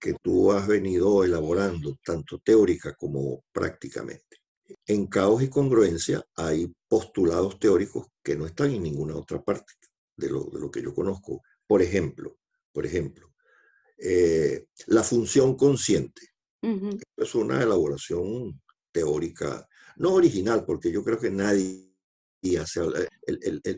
que 0.00 0.14
tú 0.22 0.52
has 0.52 0.68
venido 0.68 1.24
elaborando, 1.24 1.98
tanto 2.04 2.38
teórica 2.38 2.94
como 2.94 3.42
prácticamente. 3.52 4.38
En 4.86 5.08
caos 5.08 5.42
y 5.42 5.48
congruencia 5.48 6.24
hay 6.36 6.72
postulados 6.86 7.58
teóricos 7.58 8.06
que 8.22 8.36
no 8.36 8.46
están 8.46 8.70
en 8.70 8.84
ninguna 8.84 9.16
otra 9.16 9.42
parte 9.42 9.72
de 10.16 10.30
lo, 10.30 10.44
de 10.44 10.60
lo 10.60 10.70
que 10.70 10.80
yo 10.80 10.94
conozco. 10.94 11.42
Por 11.66 11.82
ejemplo, 11.82 12.38
por 12.72 12.86
ejemplo, 12.86 13.34
eh, 13.98 14.66
la 14.86 15.02
función 15.02 15.56
consciente. 15.56 16.22
Es 17.16 17.34
una 17.34 17.62
elaboración 17.62 18.60
teórica, 18.92 19.66
no 19.96 20.12
original, 20.12 20.64
porque 20.64 20.92
yo 20.92 21.02
creo 21.02 21.18
que 21.18 21.30
nadie 21.30 21.89
hace, 22.56 22.80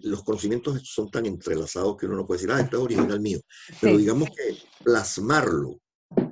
los 0.03 0.23
conocimientos 0.23 0.81
son 0.85 1.11
tan 1.11 1.27
entrelazados 1.27 1.97
que 1.97 2.07
uno 2.07 2.17
no 2.17 2.27
puede 2.27 2.41
decir, 2.41 2.53
ah, 2.53 2.61
esto 2.61 2.79
es 2.79 2.83
original 2.85 3.21
mío. 3.21 3.41
Pero 3.81 3.97
digamos 3.97 4.29
que 4.31 4.57
plasmarlo 4.85 5.81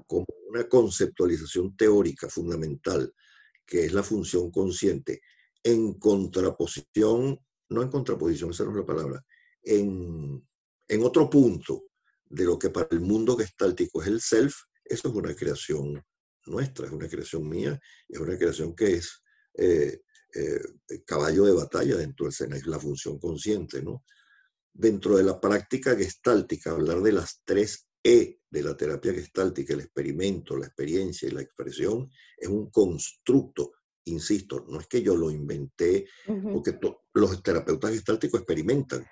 como 0.07 0.27
una 0.49 0.69
conceptualización 0.69 1.77
teórica 1.77 2.29
fundamental, 2.29 3.13
que 3.67 3.85
es 3.85 3.93
la 3.93 4.03
función 4.03 4.51
consciente, 4.51 5.21
en 5.63 5.95
contraposición, 5.95 7.39
no 7.69 7.83
en 7.83 7.89
contraposición, 7.89 8.51
esa 8.51 8.65
no 8.65 8.71
es 8.71 8.77
la 8.77 8.87
palabra, 8.87 9.25
en, 9.63 10.47
en 10.89 11.05
otro 11.05 11.29
punto 11.29 11.85
de 12.27 12.45
lo 12.45 12.59
que 12.59 12.71
para 12.71 12.89
el 12.91 13.01
mundo 13.01 13.37
gestáltico 13.37 14.03
es 14.03 14.09
el 14.09 14.21
self, 14.21 14.55
eso 14.85 15.09
es 15.09 15.15
una 15.15 15.35
creación 15.35 16.03
nuestra, 16.47 16.87
es 16.87 16.93
una 16.93 17.09
creación 17.09 17.49
mía, 17.49 17.79
es 18.09 18.19
una 18.19 18.37
creación 18.37 18.75
que 18.75 18.95
es 18.95 19.23
eh, 19.55 20.01
eh, 20.35 21.03
caballo 21.05 21.45
de 21.45 21.53
batalla 21.53 21.97
dentro 21.97 22.27
del 22.27 22.33
SENA, 22.33 22.57
es 22.57 22.67
la 22.67 22.79
función 22.79 23.19
consciente, 23.19 23.83
¿no? 23.83 24.05
Dentro 24.73 25.17
de 25.17 25.25
la 25.25 25.41
práctica 25.41 25.97
gestáltica, 25.97 26.71
hablar 26.71 27.01
de 27.03 27.13
las 27.13 27.43
tres 27.45 27.87
E 28.03 28.41
de 28.49 28.63
la 28.63 28.77
terapia 28.77 29.13
gestáltica, 29.13 29.75
el 29.75 29.81
experimento, 29.81 30.57
la 30.57 30.67
experiencia 30.67 31.29
y 31.29 31.33
la 31.33 31.43
expresión, 31.43 32.11
es 32.37 32.49
un 32.49 32.71
constructo, 32.71 33.73
insisto, 34.05 34.65
no 34.69 34.81
es 34.81 34.87
que 34.87 35.03
yo 35.03 35.15
lo 35.15 35.31
inventé, 35.31 36.09
porque 36.53 36.79
los 37.13 37.43
terapeutas 37.43 37.93
gestálticos 37.93 38.41
experimentan, 38.41 39.05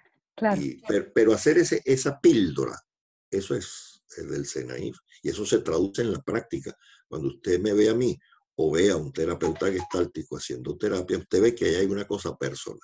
pero, 1.13 1.35
hacer 1.35 1.59
ese, 1.59 1.83
esa 1.85 2.19
píldora 2.19 2.81
eso 3.31 3.55
es 3.55 4.03
el 4.17 4.31
del 4.31 4.47
SENAIF 4.47 4.97
y 5.23 5.31
eso 5.31 5.45
se 5.45 5.59
traduce 5.59 6.03
en 6.03 6.13
la 6.13 6.23
práctica. 6.23 6.77
Cuando 7.07 7.29
usted 7.29 7.61
me 7.61 7.73
ve 7.73 7.89
a 7.89 7.95
mí 7.95 8.19
o 8.61 8.73
ve 8.73 8.91
a 8.91 8.97
un 8.97 9.12
terapeuta 9.12 9.71
gestáltico 9.71 10.37
haciendo 10.37 10.77
terapia, 10.77 11.19
usted 11.19 11.41
ve 11.41 11.55
que 11.55 11.67
ahí 11.67 11.75
hay 11.77 11.87
una 11.87 12.07
cosa 12.07 12.37
personal. 12.37 12.81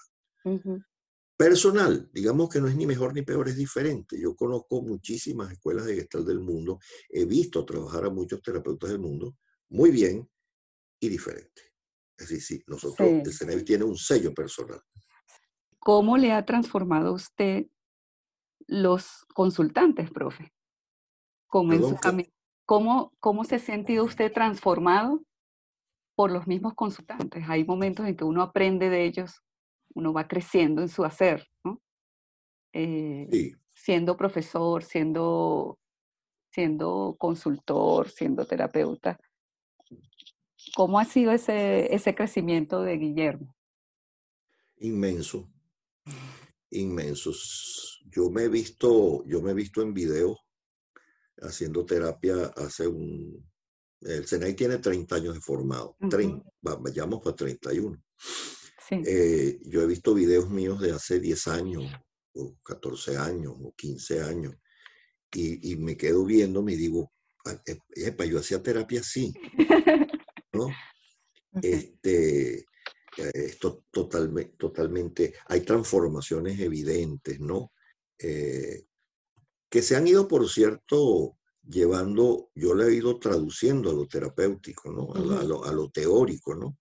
Personal, 1.36 2.08
digamos 2.12 2.48
que 2.48 2.60
no 2.60 2.68
es 2.68 2.76
ni 2.76 2.86
mejor 2.86 3.12
ni 3.12 3.22
peor, 3.22 3.48
es 3.48 3.56
diferente. 3.56 4.16
Yo 4.20 4.36
conozco 4.36 4.82
muchísimas 4.82 5.50
escuelas 5.50 5.86
de 5.86 5.96
gestal 5.96 6.24
del 6.24 6.38
mundo, 6.38 6.78
he 7.08 7.24
visto 7.24 7.64
trabajar 7.64 8.04
a 8.04 8.10
muchos 8.10 8.40
terapeutas 8.40 8.90
del 8.90 9.00
mundo 9.00 9.34
muy 9.68 9.90
bien 9.90 10.30
y 11.00 11.08
diferente. 11.08 11.62
Es 12.16 12.28
decir, 12.28 12.40
sí, 12.40 12.64
nosotros, 12.68 13.08
el 13.08 13.32
SENAIF 13.32 13.64
tiene 13.64 13.82
un 13.82 13.96
sello 13.96 14.32
personal. 14.32 14.80
¿Cómo 15.80 16.16
le 16.16 16.30
ha 16.30 16.44
transformado 16.44 17.12
usted 17.12 17.66
los 18.68 19.26
consultantes, 19.34 20.08
profe? 20.12 20.52
¿Cómo, 21.48 23.10
¿Cómo, 23.18 23.44
se 23.44 23.56
ha 23.56 23.58
sentido 23.58 24.04
usted 24.04 24.32
transformado 24.32 25.24
por 26.14 26.30
los 26.30 26.46
mismos 26.46 26.74
consultantes? 26.74 27.44
Hay 27.48 27.64
momentos 27.64 28.06
en 28.06 28.16
que 28.16 28.24
uno 28.24 28.42
aprende 28.42 28.88
de 28.88 29.04
ellos, 29.04 29.42
uno 29.94 30.12
va 30.12 30.28
creciendo 30.28 30.82
en 30.82 30.88
su 30.88 31.04
hacer, 31.04 31.46
¿no? 31.64 31.80
Eh, 32.72 33.54
siendo 33.74 34.16
profesor, 34.16 34.82
siendo, 34.82 35.78
siendo 36.50 37.16
consultor, 37.18 38.08
siendo 38.08 38.46
terapeuta. 38.46 39.18
¿Cómo 40.74 40.98
ha 40.98 41.04
sido 41.04 41.32
ese, 41.32 41.94
ese 41.94 42.14
crecimiento 42.14 42.82
de 42.82 42.96
Guillermo? 42.96 43.54
Inmenso, 44.78 45.48
inmensos. 46.70 48.02
Yo 48.06 48.30
me 48.30 48.44
he 48.44 48.48
visto, 48.48 49.24
yo 49.26 49.40
me 49.40 49.52
he 49.52 49.54
visto 49.54 49.82
en 49.82 49.94
video 49.94 50.36
haciendo 51.40 51.84
terapia 51.84 52.46
hace 52.56 52.86
un... 52.86 53.52
El 54.04 54.26
SENAI 54.26 54.54
tiene 54.54 54.78
30 54.78 55.16
años 55.16 55.34
de 55.34 55.40
formado, 55.40 55.96
vayamos 56.60 57.22
para 57.22 57.36
31. 57.36 58.02
Eh, 58.90 59.60
yo 59.64 59.82
he 59.82 59.86
visto 59.86 60.12
videos 60.12 60.50
míos 60.50 60.80
de 60.80 60.92
hace 60.92 61.18
10 61.18 61.48
años, 61.48 61.84
o 62.34 62.54
14 62.62 63.16
años, 63.16 63.54
o 63.58 63.72
15 63.74 64.22
años, 64.22 64.54
y, 65.32 65.74
me 65.76 65.96
quedo 65.96 66.24
viendo, 66.24 66.62
me 66.62 66.76
digo, 66.76 67.12
ah, 67.46 67.60
epa, 67.96 68.24
yo 68.24 68.38
hacía 68.38 68.62
terapia 68.62 69.00
así, 69.00 69.32
¿no? 70.52 70.68
Este, 71.62 72.66
esto 73.16 73.84
totalmente, 73.92 74.56
totalmente, 74.56 75.34
hay 75.46 75.60
transformaciones 75.60 76.58
evidentes, 76.58 77.38
¿no? 77.38 77.72
Eh, 78.18 78.86
que 79.70 79.82
se 79.82 79.94
han 79.94 80.08
ido, 80.08 80.26
por 80.26 80.48
cierto, 80.50 81.38
llevando, 81.66 82.50
yo 82.54 82.74
le 82.74 82.86
he 82.86 82.94
ido 82.94 83.18
traduciendo 83.18 83.90
a 83.90 83.94
lo 83.94 84.06
terapéutico, 84.06 84.90
¿no? 84.92 85.12
A, 85.14 85.72
lo, 85.72 85.90
teórico, 85.90 86.54
¿no? 86.54 86.78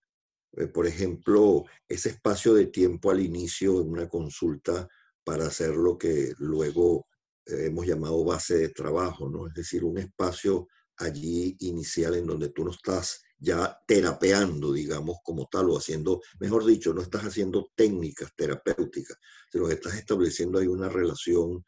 Eh, 0.54 0.68
por 0.68 0.86
ejemplo, 0.86 1.64
ese 1.88 2.10
espacio 2.10 2.54
de 2.54 2.68
tiempo 2.68 3.12
al 3.12 3.22
inicio 3.22 3.74
de 3.74 3.90
una 3.90 4.10
consulta 4.10 4.88
para 5.24 5.48
hacer 5.48 5.76
lo 5.76 5.98
que 5.98 6.34
luego 6.38 7.08
eh, 7.46 7.68
hemos 7.68 7.86
llamado 7.86 8.24
base 8.24 8.58
de 8.58 8.70
trabajo, 8.70 9.30
¿no? 9.30 9.48
Es 9.48 9.54
decir, 9.54 9.84
un 9.84 9.98
espacio 9.98 10.68
allí 10.98 11.56
inicial 11.62 12.16
en 12.16 12.28
donde 12.28 12.50
tú 12.50 12.64
no 12.66 12.72
estás 12.72 13.24
ya 13.38 13.78
terapeando, 13.86 14.72
digamos, 14.72 15.18
como 15.24 15.48
tal, 15.48 15.70
o 15.70 15.78
haciendo, 15.78 16.22
mejor 16.40 16.66
dicho, 16.66 16.94
no 16.94 17.02
estás 17.02 17.24
haciendo 17.24 17.72
técnicas 17.76 18.34
terapéuticas, 18.36 19.18
sino 19.52 19.68
que 19.68 19.74
estás 19.74 19.96
estableciendo 19.96 20.60
ahí 20.60 20.68
una 20.68 20.88
relación 20.88 21.66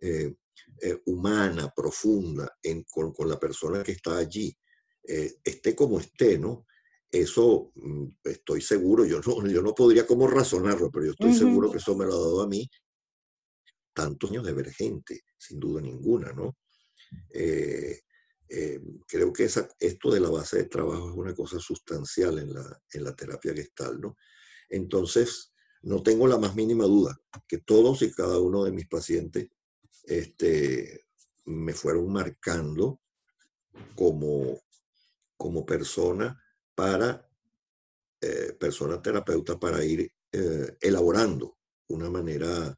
eh, 0.00 0.34
eh, 0.80 1.00
humana, 1.06 1.72
profunda, 1.74 2.50
con, 2.90 3.28
la 3.28 3.38
persona 3.38 3.82
que 3.82 3.92
está 3.92 4.18
allí, 4.18 4.56
esté 5.02 5.74
como 5.76 6.00
esté, 6.00 6.36
¿no? 6.36 6.66
Eso 7.10 7.70
mm, 7.76 8.06
estoy 8.24 8.60
seguro, 8.60 9.04
yo 9.04 9.20
no, 9.20 9.46
yo 9.46 9.62
no 9.62 9.74
podría 9.74 10.06
como 10.06 10.26
razonarlo, 10.26 10.90
pero 10.90 11.06
yo 11.06 11.12
estoy 11.12 11.32
seguro 11.32 11.70
que 11.70 11.78
eso 11.78 11.96
me 11.96 12.04
lo 12.04 12.14
ha 12.14 12.18
dado 12.18 12.42
a 12.42 12.48
mí 12.48 12.68
tantos 13.96 14.30
años 14.30 14.44
de 14.44 14.52
ver 14.52 14.70
gente, 14.72 15.22
sin 15.38 15.58
duda 15.58 15.80
ninguna, 15.80 16.32
¿no? 16.32 16.58
Eh, 17.30 18.00
eh, 18.48 18.80
creo 19.08 19.32
que 19.32 19.44
esa, 19.44 19.66
esto 19.80 20.12
de 20.12 20.20
la 20.20 20.28
base 20.28 20.58
de 20.58 20.64
trabajo 20.64 21.08
es 21.08 21.16
una 21.16 21.34
cosa 21.34 21.58
sustancial 21.58 22.38
en 22.38 22.52
la, 22.52 22.82
en 22.92 23.04
la 23.04 23.16
terapia 23.16 23.54
gestal, 23.54 23.98
¿no? 24.00 24.16
Entonces, 24.68 25.54
no 25.82 26.02
tengo 26.02 26.26
la 26.26 26.36
más 26.36 26.54
mínima 26.54 26.84
duda 26.84 27.18
que 27.48 27.58
todos 27.58 28.02
y 28.02 28.12
cada 28.12 28.38
uno 28.38 28.64
de 28.64 28.72
mis 28.72 28.86
pacientes 28.86 29.48
este, 30.06 31.06
me 31.44 31.72
fueron 31.72 32.12
marcando 32.12 33.00
como, 33.94 34.60
como 35.36 35.66
persona 35.66 36.42
para, 36.74 37.28
eh, 38.20 38.56
persona 38.58 39.02
terapeuta 39.02 39.58
para 39.58 39.84
ir 39.84 40.12
elaborando 40.80 41.56
una 41.88 42.10
manera 42.10 42.76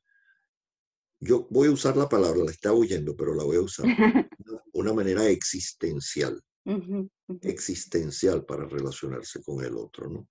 yo 1.20 1.46
voy 1.50 1.68
a 1.68 1.72
usar 1.72 1.96
la 1.96 2.08
palabra, 2.08 2.44
la 2.44 2.50
está 2.50 2.72
oyendo, 2.72 3.16
pero 3.16 3.34
la 3.34 3.44
voy 3.44 3.56
a 3.56 3.62
usar, 3.62 3.86
una 4.72 4.92
manera 4.92 5.26
existencial, 5.28 6.40
existencial 7.42 8.44
para 8.44 8.66
relacionarse 8.66 9.42
con 9.42 9.64
el 9.64 9.76
otro, 9.76 10.08
¿no? 10.08 10.28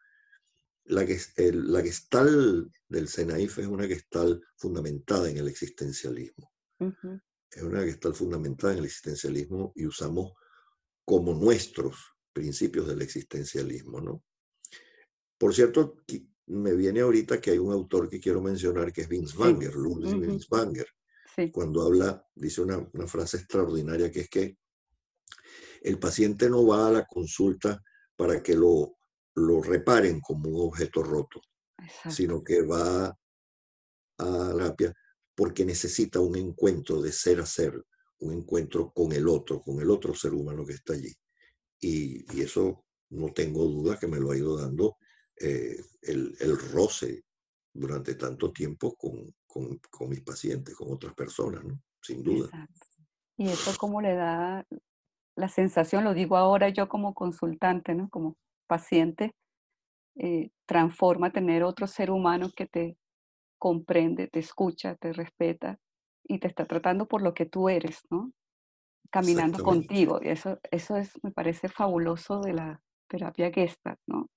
La, 0.85 1.05
el, 1.35 1.71
la 1.71 1.81
gestal 1.81 2.71
del 2.87 3.09
Senaif 3.09 3.59
es 3.59 3.67
una 3.67 3.85
gestal 3.85 4.41
fundamentada 4.55 5.29
en 5.29 5.37
el 5.37 5.49
existencialismo. 5.49 6.49
Es 6.79 7.63
una 7.63 7.81
gestal 7.81 8.13
fundamentada 8.13 8.73
en 8.73 8.79
el 8.79 8.85
existencialismo 8.85 9.71
y 9.75 9.85
usamos 9.85 10.33
como 11.05 11.33
nuestros 11.33 11.95
principios 12.33 12.87
del 12.87 13.01
existencialismo, 13.01 14.01
¿no? 14.01 14.23
Por 15.37 15.53
cierto, 15.53 16.03
me 16.47 16.75
viene 16.75 17.01
ahorita 17.01 17.39
que 17.39 17.51
hay 17.51 17.57
un 17.57 17.71
autor 17.71 18.09
que 18.09 18.19
quiero 18.19 18.41
mencionar 18.41 18.91
que 18.91 19.01
es 19.01 19.07
Vince 19.07 19.37
Wanger, 19.37 19.73
Ludwig 19.73 20.19
Vince 20.19 20.47
Wanger. 20.49 20.87
Cuando 21.51 21.83
habla, 21.83 22.25
dice 22.33 22.61
una, 22.61 22.87
frase 23.07 23.37
extraordinaria 23.37 24.11
que 24.11 24.21
es 24.21 24.29
que 24.29 24.57
el 25.81 25.99
paciente 25.99 26.49
no 26.49 26.65
va 26.65 26.87
a 26.87 26.91
la 26.91 27.05
consulta 27.05 27.81
para 28.15 28.41
que 28.41 28.55
lo, 28.55 28.97
lo 29.35 29.61
reparen 29.61 30.19
como 30.19 30.49
un 30.49 30.67
objeto 30.67 31.03
roto, 31.03 31.39
sino 32.09 32.43
que 32.43 32.63
va 32.63 33.15
a 34.17 34.25
la 34.25 34.75
terapia 34.75 34.93
porque 35.37 35.63
necesita 35.63 36.19
un 36.19 36.35
encuentro 36.35 36.99
de 36.99 37.11
ser 37.11 37.39
a 37.39 37.45
ser, 37.45 37.85
un 38.19 38.33
encuentro 38.33 38.91
con 38.91 39.11
el 39.11 39.27
otro, 39.27 39.61
con 39.61 39.79
el 39.79 39.91
otro 39.91 40.15
ser 40.15 40.33
humano 40.33 40.65
que 40.65 40.73
está 40.73 40.93
allí. 40.93 41.13
Y, 41.79 42.41
eso 42.41 42.83
no 43.11 43.31
tengo 43.31 43.65
duda 43.65 43.99
que 43.99 44.07
me 44.07 44.19
lo 44.19 44.31
ha 44.31 44.37
ido 44.37 44.57
dando 44.57 44.97
eh, 45.39 45.77
el, 46.01 46.35
roce 46.71 47.23
durante 47.71 48.15
tanto 48.15 48.51
tiempo 48.51 48.95
con, 48.95 49.31
con, 49.45 50.09
mis 50.09 50.21
pacientes, 50.21 50.73
con 50.73 50.91
otras 50.91 51.13
personas, 51.13 51.63
¿no? 51.63 51.79
Sin 52.01 52.23
duda. 52.23 52.49
Y 53.37 53.49
eso 53.49 53.75
como 53.77 54.01
le 54.01 54.15
da 54.15 54.65
la 55.35 55.49
sensación, 55.49 56.03
lo 56.03 56.15
digo 56.15 56.35
ahora 56.35 56.69
yo 56.69 56.89
como 56.89 57.13
consultante, 57.13 57.93
¿no? 57.93 58.09
Como 58.09 58.35
paciente, 58.65 59.35
eh, 60.15 60.49
transforma 60.65 61.31
tener 61.31 61.61
otro 61.63 61.85
ser 61.85 62.09
humano 62.09 62.49
que 62.55 62.65
te 62.65 62.97
comprende, 63.57 64.27
te 64.27 64.39
escucha, 64.39 64.95
te 64.95 65.13
respeta 65.13 65.79
y 66.23 66.39
te 66.39 66.47
está 66.47 66.65
tratando 66.65 67.07
por 67.07 67.21
lo 67.21 67.33
que 67.33 67.45
tú 67.45 67.69
eres, 67.69 68.01
¿no? 68.09 68.31
Caminando 69.09 69.63
contigo. 69.63 70.19
Y 70.21 70.29
eso, 70.29 70.59
eso 70.71 70.97
es, 70.97 71.11
me 71.23 71.31
parece 71.31 71.69
fabuloso 71.69 72.41
de 72.41 72.53
la 72.53 72.81
terapia 73.07 73.51
Gestalt, 73.51 73.99
¿no? 74.07 74.29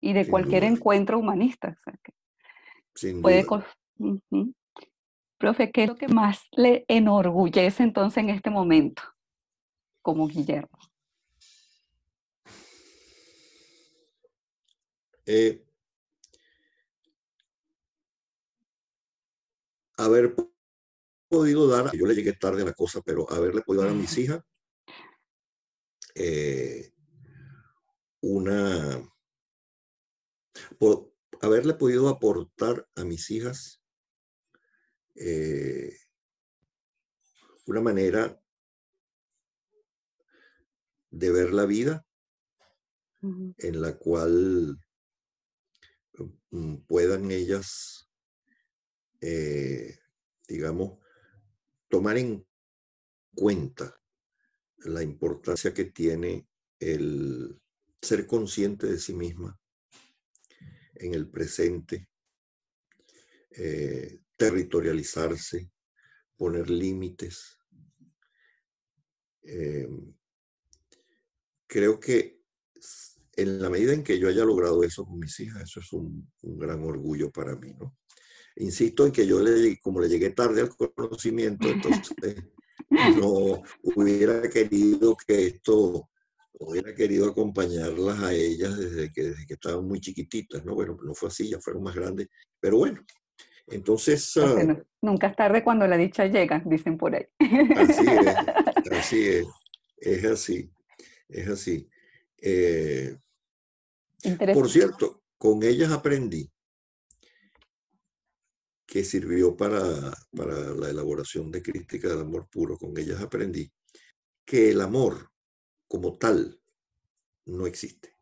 y 0.00 0.12
de 0.12 0.28
cualquier 0.28 0.64
encuentro 0.64 1.18
humanista. 1.18 1.76
puede 3.22 3.46
Profe, 5.38 5.70
¿qué 5.70 5.84
es 5.84 5.88
lo 5.88 5.96
que 5.96 6.08
más 6.08 6.48
le 6.52 6.84
enorgullece 6.88 7.84
entonces 7.84 8.24
en 8.24 8.30
este 8.30 8.50
momento 8.50 9.02
como 10.02 10.26
Guillermo? 10.26 10.78
Eh, 15.26 15.62
haber 19.98 20.34
podido 21.28 21.68
dar, 21.68 21.94
yo 21.94 22.06
le 22.06 22.14
llegué 22.14 22.32
tarde 22.32 22.62
a 22.62 22.66
la 22.66 22.72
cosa, 22.72 23.00
pero 23.02 23.30
haberle 23.30 23.62
podido 23.62 23.84
dar 23.84 23.92
a 23.92 23.96
mis 23.96 24.16
hijas 24.16 24.42
eh, 26.14 26.92
una 28.20 29.02
por 30.78 31.14
haberle 31.40 31.74
podido 31.74 32.08
aportar 32.08 32.88
a 32.96 33.04
mis 33.04 33.30
hijas 33.30 33.80
eh, 35.14 35.96
una 37.66 37.80
manera 37.80 38.40
de 41.10 41.30
ver 41.30 41.52
la 41.52 41.66
vida 41.66 42.04
en 43.20 43.80
la 43.80 43.96
cual 43.98 44.78
mm, 46.50 46.76
puedan 46.86 47.30
ellas, 47.30 48.07
eh, 49.20 49.98
digamos, 50.46 50.98
tomar 51.88 52.18
en 52.18 52.46
cuenta 53.34 54.00
la 54.78 55.02
importancia 55.02 55.74
que 55.74 55.86
tiene 55.86 56.46
el 56.78 57.60
ser 58.00 58.26
consciente 58.26 58.86
de 58.86 58.98
sí 58.98 59.14
misma, 59.14 59.58
en 60.94 61.14
el 61.14 61.28
presente, 61.28 62.08
eh, 63.50 64.20
territorializarse, 64.36 65.70
poner 66.36 66.70
límites. 66.70 67.58
Em, 69.42 70.14
creo 71.66 71.98
que 71.98 72.38
en 73.36 73.60
la 73.60 73.70
medida 73.70 73.92
en 73.92 74.04
que 74.04 74.18
yo 74.18 74.28
haya 74.28 74.44
logrado 74.44 74.82
eso 74.82 75.04
con 75.04 75.18
mis 75.18 75.38
hijas, 75.40 75.62
eso 75.62 75.80
es 75.80 75.92
un, 75.92 76.30
gran 76.42 76.82
orgullo 76.82 77.30
para 77.30 77.56
mí, 77.56 77.74
¿no? 77.74 77.97
Insisto 78.60 79.06
en 79.06 79.12
que 79.12 79.26
yo, 79.26 79.40
le, 79.40 79.78
como 79.78 80.00
le 80.00 80.08
llegué 80.08 80.30
tarde 80.30 80.62
al 80.62 80.70
conocimiento, 80.76 81.68
entonces 81.68 82.12
no 83.22 83.62
hubiera 83.82 84.48
querido 84.50 85.16
que 85.26 85.46
esto 85.46 86.08
hubiera 86.60 86.92
querido 86.92 87.30
acompañarlas 87.30 88.20
a 88.20 88.32
ellas 88.32 88.76
desde 88.76 89.12
que, 89.12 89.22
desde 89.22 89.46
que 89.46 89.54
estaban 89.54 89.86
muy 89.86 90.00
chiquititas, 90.00 90.64
¿no? 90.64 90.74
Bueno, 90.74 90.98
no 91.04 91.14
fue 91.14 91.28
así, 91.28 91.48
ya 91.48 91.60
fueron 91.60 91.84
más 91.84 91.94
grandes, 91.94 92.28
pero 92.58 92.78
bueno, 92.78 93.00
entonces... 93.68 94.36
Ah 94.36 94.76
nunca 95.00 95.28
es 95.28 95.36
tarde 95.36 95.62
cuando 95.62 95.86
la 95.86 95.96
dicha 95.96 96.26
llega, 96.26 96.60
dicen 96.66 96.98
por 96.98 97.14
ahí. 97.14 97.26
Así 97.76 98.06
es, 98.08 98.26
así 98.92 99.26
es, 99.28 99.46
es 99.98 100.24
así, 100.24 100.70
es 101.28 101.48
así. 101.48 101.88
Eh, 102.42 103.16
por 104.52 104.68
cierto, 104.68 105.22
con 105.36 105.62
ellas 105.62 105.92
aprendí 105.92 106.50
que 108.88 109.04
sirvió 109.04 109.54
para, 109.54 110.10
para 110.34 110.70
la 110.70 110.88
elaboración 110.88 111.50
de 111.50 111.62
crítica 111.62 112.08
del 112.08 112.22
amor 112.22 112.48
puro, 112.50 112.78
con 112.78 112.96
ellas 112.96 113.20
aprendí 113.20 113.70
que 114.46 114.70
el 114.70 114.80
amor 114.80 115.30
como 115.86 116.16
tal 116.16 116.58
no 117.44 117.66
existe. 117.66 118.16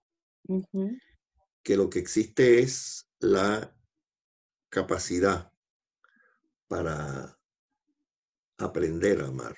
Que 1.63 1.77
lo 1.77 1.89
que 1.89 2.01
existe 2.01 2.59
es 2.59 3.09
la 3.21 3.73
capacidad 4.69 5.53
para 6.67 7.39
aprender 8.59 9.23
a 9.23 9.29
amar. 9.29 9.57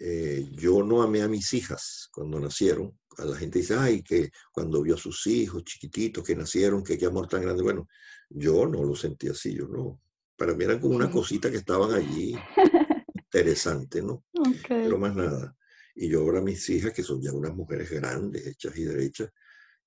Eh, 0.00 0.48
yo 0.52 0.82
no 0.82 1.02
amé 1.02 1.20
a 1.20 1.28
mis 1.28 1.52
hijas 1.52 2.08
cuando 2.10 2.40
nacieron. 2.40 2.98
A 3.18 3.26
la 3.26 3.36
gente 3.36 3.58
dice, 3.58 3.74
ay, 3.74 4.02
que 4.02 4.30
cuando 4.52 4.80
vio 4.80 4.94
a 4.94 4.98
sus 4.98 5.26
hijos 5.26 5.64
chiquititos 5.64 6.24
que 6.24 6.34
nacieron, 6.34 6.82
que 6.82 6.96
qué 6.96 7.04
amor 7.04 7.28
tan 7.28 7.42
grande. 7.42 7.62
Bueno, 7.62 7.88
yo 8.30 8.66
no 8.66 8.84
lo 8.84 8.94
sentí 8.94 9.28
así, 9.28 9.54
yo 9.54 9.66
no. 9.68 10.00
Para 10.36 10.54
mí 10.54 10.64
eran 10.64 10.80
como 10.80 10.94
una 10.94 11.10
cosita 11.10 11.50
que 11.50 11.56
estaban 11.56 11.92
allí, 11.92 12.36
interesante, 13.14 14.02
¿no? 14.02 14.24
Pero 14.68 14.98
más 14.98 15.16
nada. 15.16 15.56
Y 15.94 16.08
yo 16.08 16.20
ahora 16.20 16.40
mis 16.40 16.68
hijas, 16.68 16.92
que 16.92 17.02
son 17.02 17.20
ya 17.20 17.32
unas 17.32 17.54
mujeres 17.54 17.90
grandes, 17.90 18.46
hechas 18.46 18.76
y 18.76 18.84
derechas, 18.84 19.30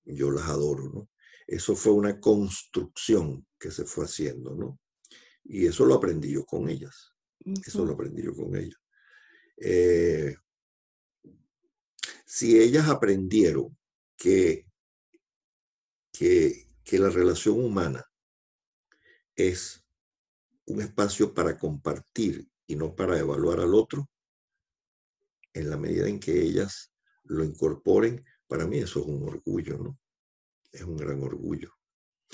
yo 0.04 0.32
las 0.32 0.48
adoro, 0.50 0.90
¿no? 0.90 1.10
Eso 1.48 1.76
fue 1.76 1.94
una 1.94 2.20
construcción 2.20 3.46
que 3.58 3.72
se 3.72 3.86
fue 3.86 4.06
haciendo, 4.06 4.56
¿no? 4.56 4.80
Y 5.44 5.66
eso 5.66 5.86
lo 5.86 5.96
aprendí 5.96 6.32
yo 6.32 6.46
con 6.46 6.70
ellas. 6.70 7.14
Eso 7.66 7.86
lo 7.86 7.94
aprendí 7.94 8.24
yo 8.24 8.36
con 8.36 8.56
ellas. 8.56 8.80
Eh, 9.58 10.36
si 12.26 12.60
ellas 12.60 12.88
aprendieron 12.88 13.78
que, 14.18 14.68
que, 16.12 16.68
que 16.84 17.00
la 17.00 17.10
relación 17.10 17.60
humana 17.60 18.11
es 19.48 19.86
un 20.66 20.82
espacio 20.82 21.34
para 21.34 21.58
compartir 21.58 22.48
y 22.68 22.76
no 22.76 22.96
para 22.96 23.18
evaluar 23.18 23.60
al 23.60 23.74
otro, 23.74 24.10
en 25.54 25.70
la 25.70 25.78
medida 25.78 26.08
en 26.08 26.20
que 26.20 26.42
ellas 26.42 26.94
lo 27.24 27.44
incorporen, 27.44 28.26
para 28.48 28.66
mí 28.66 28.78
eso 28.78 29.00
es 29.02 29.06
un 29.06 29.28
orgullo, 29.28 29.78
¿no? 29.78 30.00
Es 30.72 30.84
un 30.84 30.98
gran 30.98 31.22
orgullo. 31.22 31.72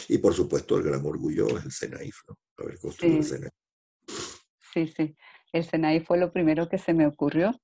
Y 0.07 0.19
por 0.19 0.33
supuesto 0.33 0.77
el 0.77 0.83
gran 0.83 1.05
orgullo 1.05 1.57
es 1.57 1.65
el 1.65 1.71
SENAIF, 1.71 2.15
¿no? 2.27 2.37
Haber 2.57 2.79
construido 2.79 3.17
el 3.17 3.23
SENAIF. 3.23 3.53
Sí, 4.73 4.87
sí. 4.87 5.17
El 5.51 5.63
SENAIF 5.63 6.05
fue 6.05 6.17
lo 6.19 6.31
primero 6.31 6.69
que 6.69 6.77
se 6.77 6.93
me 6.93 7.07
ocurrió 7.07 7.59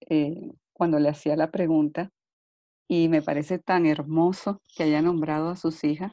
eh, 0.00 0.52
cuando 0.72 0.98
le 0.98 1.08
hacía 1.08 1.36
la 1.36 1.50
pregunta 1.50 2.12
y 2.86 3.08
me 3.08 3.22
parece 3.22 3.58
tan 3.58 3.86
hermoso 3.86 4.60
que 4.76 4.84
haya 4.84 5.02
nombrado 5.02 5.48
a 5.48 5.56
sus 5.56 5.82
hijas, 5.84 6.12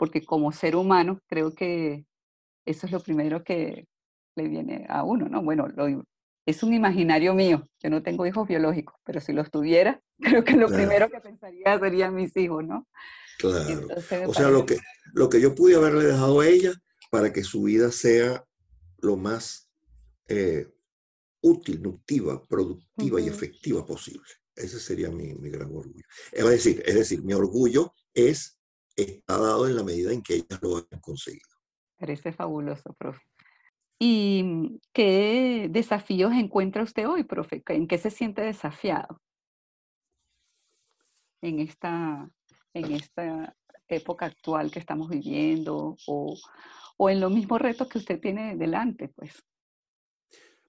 porque 0.00 0.24
como 0.24 0.50
ser 0.50 0.76
humano 0.76 1.20
creo 1.26 1.54
que 1.54 2.06
eso 2.64 2.86
es 2.86 2.92
lo 2.92 3.00
primero 3.00 3.44
que 3.44 3.86
le 4.34 4.48
viene 4.48 4.86
a 4.88 5.04
uno, 5.04 5.28
¿no? 5.28 5.42
Bueno, 5.42 5.68
lo, 5.68 6.06
es 6.46 6.62
un 6.62 6.72
imaginario 6.72 7.34
mío, 7.34 7.68
yo 7.82 7.90
no 7.90 8.02
tengo 8.02 8.24
hijos 8.24 8.48
biológicos, 8.48 8.94
pero 9.04 9.20
si 9.20 9.34
los 9.34 9.50
tuviera, 9.50 10.00
creo 10.18 10.42
que 10.42 10.56
lo 10.56 10.68
primero 10.68 11.10
que 11.10 11.20
pensaría 11.20 11.78
serían 11.78 12.14
mis 12.14 12.34
hijos, 12.38 12.64
¿no? 12.64 12.88
Claro. 13.38 13.88
o 14.26 14.32
sea, 14.32 14.48
lo 14.48 14.64
que, 14.64 14.78
lo 15.12 15.28
que 15.28 15.38
yo 15.38 15.54
pude 15.54 15.76
haberle 15.76 16.04
dejado 16.04 16.40
a 16.40 16.46
ella 16.46 16.72
para 17.10 17.30
que 17.30 17.44
su 17.44 17.64
vida 17.64 17.92
sea 17.92 18.42
lo 19.02 19.18
más 19.18 19.70
eh, 20.28 20.66
útil, 21.42 21.82
nutritiva, 21.82 22.42
productiva 22.48 23.20
y 23.20 23.28
efectiva 23.28 23.84
posible. 23.84 24.28
Ese 24.56 24.80
sería 24.80 25.10
mi, 25.10 25.34
mi, 25.34 25.50
gran 25.50 25.68
orgullo. 25.74 26.06
Es 26.32 26.44
decir, 26.46 26.82
es 26.86 26.94
decir, 26.94 27.22
mi 27.22 27.34
orgullo 27.34 27.92
es, 28.14 28.59
está 28.96 29.38
dado 29.38 29.66
en 29.68 29.76
la 29.76 29.82
medida 29.82 30.12
en 30.12 30.22
que 30.22 30.34
ellas 30.34 30.60
lo 30.62 30.76
han 30.76 31.00
conseguido. 31.00 31.48
Parece 31.98 32.32
fabuloso, 32.32 32.92
profe. 32.94 33.20
¿Y 33.98 34.80
qué 34.92 35.68
desafíos 35.70 36.32
encuentra 36.32 36.82
usted 36.82 37.06
hoy, 37.06 37.24
profe? 37.24 37.62
¿En 37.66 37.86
qué 37.86 37.98
se 37.98 38.10
siente 38.10 38.40
desafiado 38.40 39.20
en 41.42 41.60
esta, 41.60 42.30
en 42.72 42.92
esta 42.92 43.54
época 43.88 44.26
actual 44.26 44.70
que 44.70 44.78
estamos 44.78 45.10
viviendo 45.10 45.96
o, 46.06 46.38
o 46.96 47.10
en 47.10 47.20
los 47.20 47.30
mismos 47.30 47.60
retos 47.60 47.88
que 47.88 47.98
usted 47.98 48.20
tiene 48.20 48.56
delante, 48.56 49.08
pues? 49.08 49.44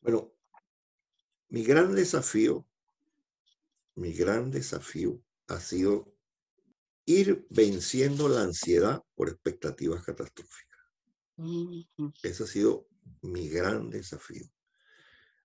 Bueno, 0.02 0.32
mi 1.50 1.64
gran 1.64 1.94
desafío, 1.94 2.66
mi 3.96 4.12
gran 4.14 4.52
desafío 4.52 5.22
ha 5.48 5.60
sido 5.60 6.14
ir 7.20 7.46
venciendo 7.50 8.28
la 8.28 8.42
ansiedad 8.42 9.02
por 9.16 9.30
expectativas 9.30 10.04
catastróficas. 10.04 10.80
Ese 12.24 12.44
ha 12.44 12.48
sido 12.48 12.88
mi 13.22 13.50
gran 13.50 13.90
desafío. 13.90 14.46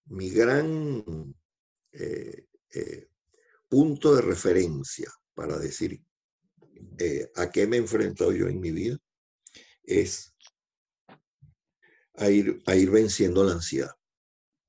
Mi 0.06 0.30
gran 0.30 1.34
eh, 1.92 2.46
eh, 2.74 3.08
punto 3.68 4.14
de 4.14 4.22
referencia 4.22 5.10
para 5.34 5.58
decir 5.58 6.00
eh, 6.98 7.30
a 7.34 7.50
qué 7.50 7.66
me 7.66 7.76
he 7.76 7.80
enfrentado 7.80 8.32
yo 8.32 8.46
en 8.46 8.60
mi 8.60 8.70
vida 8.70 8.98
es 9.82 10.34
a 12.14 12.30
ir, 12.30 12.62
a 12.66 12.76
ir 12.76 12.90
venciendo 12.90 13.44
la 13.44 13.52
ansiedad. 13.52 13.92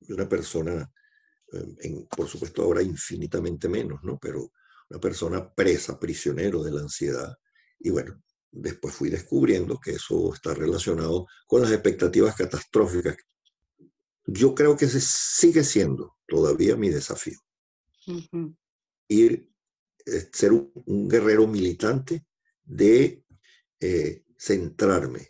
Una 0.10 0.28
persona, 0.28 0.92
por 2.16 2.28
supuesto 2.28 2.64
ahora 2.64 2.82
infinitamente 2.82 3.68
menos, 3.68 4.04
¿no? 4.04 4.18
Pero 4.18 4.52
una 4.90 5.00
persona 5.00 5.54
presa, 5.54 6.00
prisionero 6.00 6.64
de 6.64 6.72
la 6.72 6.82
ansiedad. 6.82 7.36
Y 7.80 7.90
bueno, 7.90 8.22
después 8.52 8.94
fui 8.94 9.10
descubriendo 9.10 9.80
que 9.80 9.92
eso 9.92 10.34
está 10.34 10.54
relacionado 10.54 11.28
con 11.46 11.62
las 11.62 11.72
expectativas 11.72 12.36
catastróficas. 12.36 13.18
Yo 14.26 14.54
creo 14.56 14.76
que 14.76 14.86
ese 14.86 15.00
sigue 15.02 15.64
siendo 15.64 16.18
todavía 16.28 16.76
mi 16.76 16.90
desafío. 16.90 17.40
Ir, 19.10 19.50
eh, 20.06 20.30
ser 20.32 20.52
un, 20.52 21.08
guerrero 21.08 21.48
militante 21.48 22.26
de 22.64 23.24
eh, 23.80 24.24
centrarme, 24.38 25.30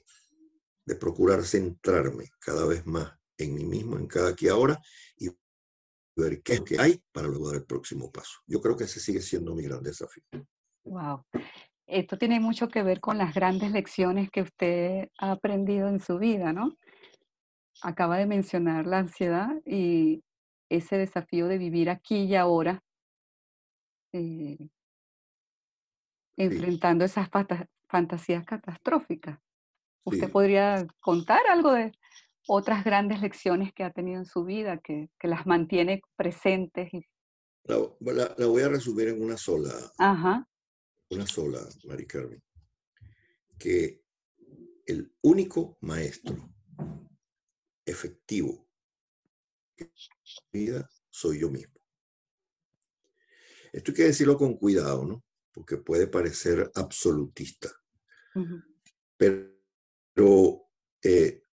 de 0.86 0.96
procurar 0.96 1.46
centrarme 1.46 2.30
cada 2.40 2.66
vez 2.66 2.86
más 2.86 3.12
en 3.38 3.54
mí 3.54 3.66
mismo, 3.66 3.98
en 3.98 4.08
cada 4.08 4.30
aquí 4.30 4.48
ahora, 4.48 4.82
y 5.18 5.30
ver 6.22 6.42
qué 6.42 6.54
es 6.54 6.62
que 6.62 6.80
hay 6.80 7.02
para 7.12 7.28
luego 7.28 7.48
dar 7.48 7.58
el 7.58 7.66
próximo 7.66 8.12
paso. 8.12 8.40
Yo 8.48 8.60
creo 8.62 8.76
que 8.76 8.86
ese 8.86 9.00
sigue 9.00 9.22
siendo 9.22 9.54
mi 9.56 9.64
gran 9.64 9.84
desafío. 9.84 10.24
Wow. 10.84 11.24
Esto 11.86 12.18
tiene 12.18 12.40
mucho 12.40 12.68
que 12.68 12.84
ver 12.84 13.00
con 13.00 13.18
las 13.18 13.34
grandes 13.34 13.72
lecciones 13.72 14.30
que 14.30 14.42
usted 14.42 15.10
ha 15.20 15.32
aprendido 15.32 15.88
en 15.88 16.00
su 16.00 16.18
vida, 16.18 16.52
¿no? 16.52 16.78
Acaba 17.82 18.18
de 18.18 18.26
mencionar 18.26 18.88
la 18.88 19.00
ansiedad 19.00 19.50
y 19.66 20.24
ese 20.70 20.98
desafío 20.98 21.48
de 21.48 21.58
vivir 21.58 21.90
aquí 21.90 22.24
y 22.24 22.36
ahora, 22.36 22.84
eh, 24.12 24.70
enfrentando 26.36 27.06
esas 27.06 27.30
fantasías 27.88 28.46
catastróficas. 28.46 29.40
¿Usted 30.04 30.30
podría 30.30 30.88
contar 31.00 31.42
algo 31.48 31.74
de 31.74 31.92
otras 32.48 32.84
grandes 32.84 33.22
lecciones 33.22 33.74
que 33.74 33.84
ha 33.84 33.92
tenido 33.92 34.20
en 34.20 34.26
su 34.26 34.44
vida, 34.44 34.80
que, 34.80 35.10
las 35.22 35.46
mantiene 35.46 36.02
presentes? 36.16 36.90
La, 37.64 37.78
la, 38.00 38.46
voy 38.46 38.64
a 38.64 38.70
resumir 38.70 39.10
en 39.10 39.22
una 39.22 39.38
sola. 39.38 39.72
Ajá 39.98 40.48
una 41.10 41.26
sola, 41.26 41.68
Mari 41.86 42.06
Carmen, 42.06 42.42
que 43.58 44.04
el 44.86 45.14
único 45.22 45.78
maestro 45.82 46.54
efectivo 47.86 48.70
en 49.78 49.92
mi 50.52 50.60
vida 50.60 50.90
soy 51.10 51.40
yo 51.40 51.50
mismo. 51.50 51.76
Esto 53.72 53.92
hay 53.92 53.96
que 53.96 54.04
decirlo 54.04 54.38
con 54.38 54.58
cuidado, 54.58 55.06
¿no? 55.06 55.26
Porque 55.52 55.78
puede 55.78 56.08
parecer 56.08 56.72
absolutista. 56.76 57.70
Pero 59.18 60.70
eh, 61.04 61.44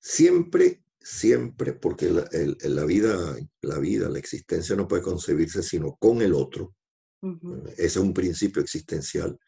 siempre, 0.00 0.82
siempre, 0.98 1.74
porque 1.74 2.10
la, 2.10 2.28
la, 2.62 2.84
vida, 2.84 3.36
la 3.62 3.78
vida, 3.78 4.08
la 4.08 4.18
existencia 4.18 4.74
no 4.74 4.88
puede 4.88 5.02
concebirse 5.02 5.62
sino 5.62 5.96
con 5.96 6.22
el 6.22 6.34
otro, 6.34 6.74
ese 7.22 7.84
es 7.84 7.96
un 7.96 8.14
principio 8.14 8.62
existencial. 8.62 9.38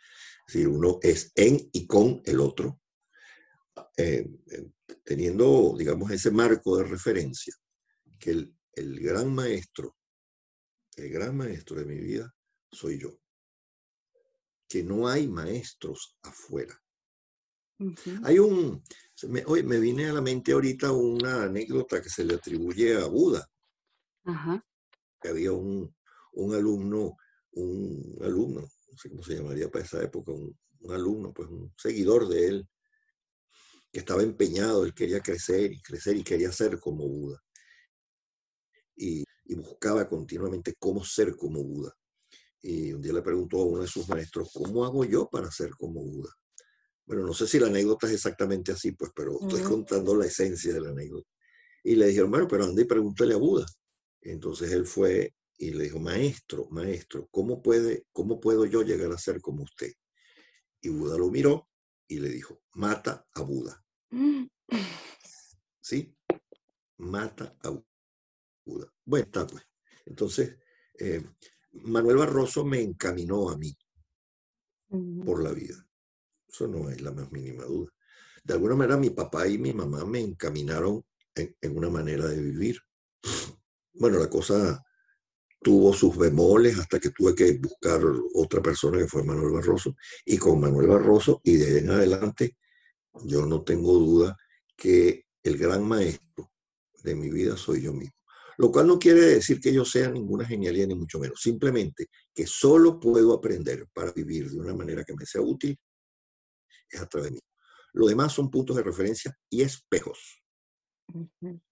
Es 0.46 0.54
decir, 0.54 0.68
uno 0.68 0.98
es 1.02 1.32
en 1.34 1.58
y 1.72 1.86
con 1.86 2.20
el 2.24 2.40
otro, 2.40 2.80
eh, 3.96 4.28
eh, 4.50 4.70
teniendo, 5.04 5.74
digamos, 5.78 6.10
ese 6.10 6.30
marco 6.30 6.76
de 6.76 6.84
referencia, 6.84 7.54
que 8.18 8.30
el, 8.30 8.54
el, 8.74 9.00
gran 9.00 9.34
maestro, 9.34 9.96
el 10.96 11.10
gran 11.10 11.36
maestro 11.36 11.76
de 11.76 11.86
mi 11.86 11.96
vida 11.96 12.34
soy 12.70 12.98
yo. 12.98 13.18
Que 14.68 14.82
no 14.82 15.08
hay 15.08 15.28
maestros 15.28 16.18
afuera. 16.22 16.78
Hay 18.22 18.38
un, 18.38 18.82
me, 19.28 19.44
hoy 19.46 19.62
me 19.62 19.78
viene 19.78 20.06
a 20.06 20.12
la 20.12 20.20
mente 20.20 20.52
ahorita 20.52 20.92
una 20.92 21.44
anécdota 21.44 22.00
que 22.00 22.08
se 22.08 22.24
le 22.24 22.34
atribuye 22.34 22.96
a 22.96 23.06
Buda. 23.06 23.48
Que 25.20 25.28
había 25.28 25.52
un, 25.52 25.94
un 26.32 26.54
alumno 26.54 27.16
un 27.52 28.18
alumno, 28.22 28.60
no 28.60 28.98
sé 28.98 29.10
cómo 29.10 29.22
se 29.22 29.36
llamaría 29.36 29.70
para 29.70 29.84
esa 29.84 30.02
época, 30.02 30.32
un, 30.32 30.56
alumno, 30.90 31.32
pues 31.32 31.48
un 31.48 31.72
seguidor 31.76 32.28
de 32.28 32.46
él, 32.48 32.68
que 33.92 34.00
estaba 34.00 34.22
empeñado, 34.22 34.84
él 34.84 34.94
quería 34.94 35.20
crecer 35.20 35.72
y 35.72 35.80
crecer 35.80 36.16
y 36.16 36.24
quería 36.24 36.50
ser 36.50 36.80
como 36.80 37.06
Buda. 37.06 37.42
Y, 38.96 39.24
buscaba 39.54 40.08
continuamente 40.08 40.74
cómo 40.78 41.04
ser 41.04 41.36
como 41.36 41.62
Buda. 41.62 41.94
Y 42.62 42.92
un 42.94 43.02
día 43.02 43.12
le 43.12 43.20
preguntó 43.20 43.58
a 43.58 43.66
uno 43.66 43.82
de 43.82 43.86
sus 43.86 44.08
maestros, 44.08 44.50
¿cómo 44.54 44.84
hago 44.84 45.04
yo 45.04 45.28
para 45.28 45.50
ser 45.50 45.70
como 45.72 46.02
Buda? 46.02 46.30
Bueno, 47.12 47.26
no 47.26 47.34
sé 47.34 47.46
si 47.46 47.58
la 47.58 47.66
anécdota 47.66 48.06
es 48.06 48.14
exactamente 48.14 48.72
así, 48.72 48.92
pues, 48.92 49.12
pero 49.14 49.38
estoy 49.38 49.60
contando 49.60 50.16
la 50.16 50.24
esencia 50.24 50.72
de 50.72 50.80
la 50.80 50.88
anécdota. 50.92 51.28
Y 51.84 51.94
le 51.94 52.06
dijeron, 52.06 52.30
bueno, 52.30 52.48
pero 52.48 52.64
anda 52.64 52.80
y 52.80 52.86
pregúntale 52.86 53.34
a 53.34 53.36
Buda. 53.36 53.66
Entonces 54.22 54.72
él 54.72 54.86
fue 54.86 55.34
y 55.58 55.72
le 55.72 55.84
dijo, 55.84 56.00
maestro, 56.00 56.68
maestro, 56.70 57.28
¿cómo, 57.30 57.60
puede, 57.60 58.06
¿cómo 58.12 58.40
puedo 58.40 58.64
yo 58.64 58.80
llegar 58.80 59.12
a 59.12 59.18
ser 59.18 59.42
como 59.42 59.62
usted? 59.62 59.92
Y 60.80 60.88
Buda 60.88 61.18
lo 61.18 61.28
miró 61.28 61.68
y 62.08 62.18
le 62.18 62.30
dijo, 62.30 62.62
mata 62.72 63.26
a 63.34 63.42
Buda. 63.42 63.84
¿Sí? 65.82 66.16
Mata 66.96 67.58
a 67.60 67.78
Buda. 68.64 68.90
Bueno, 69.04 69.26
está 69.26 69.46
pues. 69.46 69.62
Entonces, 70.06 70.56
eh, 70.98 71.22
Manuel 71.72 72.16
Barroso 72.16 72.64
me 72.64 72.80
encaminó 72.80 73.50
a 73.50 73.58
mí 73.58 73.76
por 75.26 75.42
la 75.42 75.52
vida. 75.52 75.86
Eso 76.52 76.68
no 76.68 76.90
es 76.90 77.00
la 77.00 77.12
más 77.12 77.32
mínima 77.32 77.64
duda. 77.64 77.90
de 78.44 78.54
alguna 78.54 78.74
manera 78.74 78.96
mi 78.96 79.10
papá 79.10 79.46
y 79.48 79.56
mi 79.56 79.72
mamá 79.72 80.04
me 80.04 80.20
encaminaron 80.20 81.02
en, 81.34 81.76
una 81.76 81.88
manera 81.88 82.26
de 82.26 82.40
vivir. 82.40 82.78
Bueno, 83.94 84.18
la 84.18 84.28
cosa 84.28 84.84
tuvo 85.62 85.94
sus 85.94 86.16
bemoles 86.16 86.78
hasta 86.78 86.98
que 86.98 87.10
tuve 87.10 87.34
que 87.34 87.52
buscar 87.58 88.02
otra 88.34 88.60
persona 88.60 88.98
que 88.98 89.06
fue 89.06 89.22
Manuel 89.22 89.52
Barroso. 89.52 89.96
Y 90.26 90.36
con 90.36 90.60
Manuel 90.60 90.88
Barroso 90.88 91.40
y 91.44 91.56
de 91.56 91.66
ahí 91.66 91.78
en 91.78 91.90
adelante, 91.90 92.56
yo 93.24 93.46
no 93.46 93.62
tengo 93.62 93.94
duda 93.94 94.36
que 94.76 95.26
el 95.42 95.56
gran 95.56 95.84
maestro 95.86 96.50
de 97.02 97.14
mi 97.14 97.30
vida 97.30 97.56
soy 97.56 97.82
yo 97.82 97.92
mismo. 97.92 98.16
Lo 98.58 98.70
cual 98.70 98.88
no 98.88 98.98
quiere 98.98 99.20
decir 99.20 99.60
que 99.60 99.72
yo 99.72 99.84
sea 99.84 100.10
ninguna 100.10 100.44
genialidad, 100.44 100.88
ni 100.88 100.96
mucho 100.96 101.18
menos. 101.18 101.40
Simplemente 101.40 102.08
que 102.34 102.46
solo 102.46 103.00
puedo 103.00 103.32
aprender 103.32 103.86
para 103.94 104.12
vivir 104.12 104.50
de 104.50 104.58
una 104.58 104.74
manera 104.74 105.04
que 105.04 105.14
me 105.14 105.24
sea 105.24 105.40
útil 105.40 105.78
es 106.92 107.00
a 107.00 107.06
través 107.06 107.30
de 107.30 107.34
mí. 107.36 107.40
Lo 107.94 108.06
demás 108.06 108.32
son 108.32 108.50
puntos 108.50 108.76
de 108.76 108.82
referencia 108.82 109.36
y 109.50 109.62
espejos. 109.62 110.42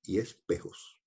Y 0.04 0.18
espejos. 0.18 1.00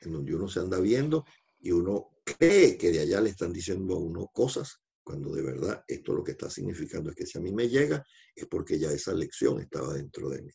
En 0.00 0.12
donde 0.12 0.34
uno 0.34 0.48
se 0.48 0.60
anda 0.60 0.78
viendo 0.80 1.24
y 1.58 1.70
uno 1.70 2.10
cree 2.24 2.76
que 2.76 2.90
de 2.90 3.00
allá 3.00 3.20
le 3.20 3.30
están 3.30 3.52
diciendo 3.52 3.94
a 3.94 3.98
uno 3.98 4.28
cosas, 4.32 4.80
cuando 5.02 5.32
de 5.34 5.42
verdad 5.42 5.84
esto 5.86 6.14
lo 6.14 6.24
que 6.24 6.32
está 6.32 6.50
significando 6.50 7.10
es 7.10 7.16
que 7.16 7.26
si 7.26 7.38
a 7.38 7.40
mí 7.40 7.52
me 7.52 7.68
llega, 7.68 8.04
es 8.34 8.46
porque 8.46 8.78
ya 8.78 8.90
esa 8.90 9.12
lección 9.12 9.60
estaba 9.60 9.94
dentro 9.94 10.28
de 10.28 10.42
mí. 10.42 10.52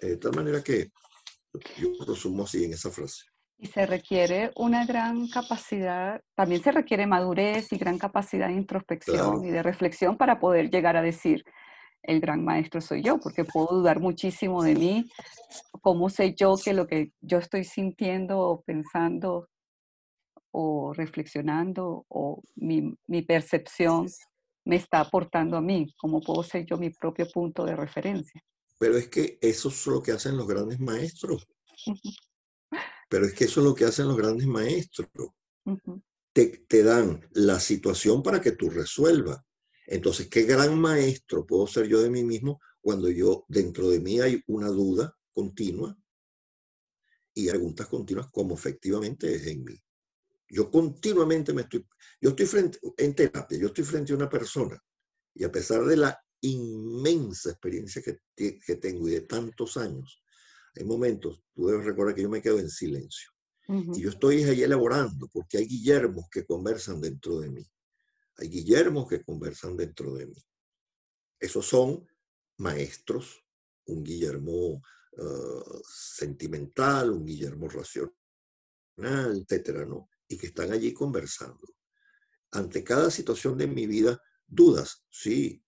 De 0.00 0.16
tal 0.16 0.34
manera 0.34 0.62
que 0.62 0.90
yo 1.78 2.04
resumo 2.06 2.44
así 2.44 2.64
en 2.64 2.74
esa 2.74 2.90
frase. 2.90 3.24
Y 3.58 3.66
se 3.66 3.86
requiere 3.86 4.52
una 4.54 4.86
gran 4.86 5.28
capacidad, 5.28 6.22
también 6.36 6.62
se 6.62 6.70
requiere 6.70 7.06
madurez 7.06 7.72
y 7.72 7.76
gran 7.76 7.98
capacidad 7.98 8.48
de 8.48 8.54
introspección 8.54 9.44
y 9.44 9.50
de 9.50 9.62
reflexión 9.62 10.16
para 10.16 10.38
poder 10.38 10.70
llegar 10.70 10.96
a 10.96 11.02
decir, 11.02 11.44
el 12.02 12.20
gran 12.20 12.44
maestro 12.44 12.80
soy 12.80 13.02
yo, 13.02 13.18
porque 13.18 13.44
puedo 13.44 13.66
dudar 13.78 14.00
muchísimo 14.00 14.62
de 14.62 14.74
mí, 14.74 15.10
cómo 15.82 16.08
sé 16.08 16.34
yo 16.34 16.54
que 16.56 16.72
lo 16.72 16.86
que 16.86 17.12
yo 17.20 17.38
estoy 17.38 17.64
sintiendo 17.64 18.38
o 18.38 18.62
pensando 18.62 19.48
o 20.52 20.92
reflexionando 20.94 22.06
o 22.08 22.40
mi, 22.56 22.94
mi 23.06 23.22
percepción 23.22 24.06
me 24.64 24.76
está 24.76 25.00
aportando 25.00 25.56
a 25.56 25.60
mí, 25.60 25.86
cómo 25.96 26.20
puedo 26.20 26.42
ser 26.42 26.64
yo 26.66 26.76
mi 26.76 26.90
propio 26.90 27.26
punto 27.28 27.64
de 27.64 27.74
referencia. 27.74 28.40
Pero 28.78 28.96
es 28.96 29.08
que 29.08 29.38
eso 29.40 29.68
es 29.68 29.86
lo 29.86 30.02
que 30.02 30.12
hacen 30.12 30.36
los 30.36 30.46
grandes 30.46 30.78
maestros. 30.78 31.46
Pero 33.08 33.26
es 33.26 33.34
que 33.34 33.44
eso 33.44 33.60
es 33.60 33.66
lo 33.66 33.74
que 33.74 33.84
hacen 33.84 34.08
los 34.08 34.16
grandes 34.16 34.46
maestros. 34.46 35.08
te, 36.32 36.46
te, 36.68 36.82
dan 36.82 37.26
la 37.32 37.58
situación 37.58 38.22
para 38.22 38.40
que 38.40 38.52
tú 38.52 38.70
resuelvas. 38.70 39.40
Entonces, 39.86 40.28
¿qué 40.28 40.42
gran 40.42 40.78
maestro 40.78 41.46
puedo 41.46 41.66
ser 41.66 41.88
yo 41.88 42.00
de 42.00 42.10
mí 42.10 42.22
mismo 42.22 42.60
cuando 42.80 43.08
yo 43.08 43.44
dentro 43.48 43.88
de 43.88 44.00
mí 44.00 44.20
hay 44.20 44.42
una 44.46 44.68
duda 44.68 45.16
continua 45.32 45.96
y 47.34 47.48
preguntas 47.48 47.86
continuas 47.86 48.28
como 48.30 48.54
efectivamente 48.54 49.34
es 49.34 49.46
en 49.46 49.64
mí? 49.64 49.74
Yo 50.50 50.70
continuamente 50.70 51.52
me 51.52 51.62
estoy, 51.62 51.86
yo 52.20 52.30
estoy 52.30 52.46
frente, 52.46 52.78
en 52.96 53.14
terapia, 53.14 53.58
yo 53.58 53.68
estoy 53.68 53.84
frente 53.84 54.12
a 54.12 54.16
una 54.16 54.28
persona 54.28 54.82
y 55.34 55.44
a 55.44 55.52
pesar 55.52 55.84
de 55.84 55.96
la 55.96 56.18
inmensa 56.40 57.50
experiencia 57.50 58.02
que, 58.02 58.58
que 58.58 58.76
tengo 58.76 59.08
y 59.08 59.12
de 59.12 59.20
tantos 59.22 59.76
años, 59.76 60.22
hay 60.78 60.84
momentos, 60.84 61.42
tú 61.54 61.66
debes 61.66 61.84
recordar 61.84 62.14
que 62.14 62.22
yo 62.22 62.30
me 62.30 62.42
quedo 62.42 62.58
en 62.58 62.70
silencio. 62.70 63.30
Y 63.70 64.00
yo 64.00 64.08
estoy 64.08 64.44
ahí 64.44 64.62
elaborando, 64.62 65.28
porque 65.28 65.58
hay 65.58 65.66
Guillermos 65.66 66.30
que 66.30 66.46
conversan 66.46 67.02
dentro 67.02 67.38
de 67.38 67.50
mí. 67.50 67.70
Hay 68.36 68.48
Guillermos 68.48 69.06
que 69.06 69.22
conversan 69.22 69.76
dentro 69.76 70.14
de 70.14 70.26
mí. 70.26 70.42
Esos 71.38 71.66
son 71.66 72.08
maestros, 72.56 73.44
un 73.84 74.02
Guillermo 74.02 74.80
ah, 75.18 75.80
sentimental, 75.86 77.10
un 77.10 77.26
Guillermo 77.26 77.68
racional, 77.68 78.12
etcétera, 79.36 79.84
¿no? 79.84 80.08
Y 80.28 80.38
que 80.38 80.46
están 80.46 80.72
allí 80.72 80.94
conversando. 80.94 81.74
Ante 82.52 82.82
cada 82.82 83.10
situación 83.10 83.58
de 83.58 83.66
mi 83.66 83.86
vida, 83.86 84.18
dudas, 84.46 85.04
sí, 85.10 85.62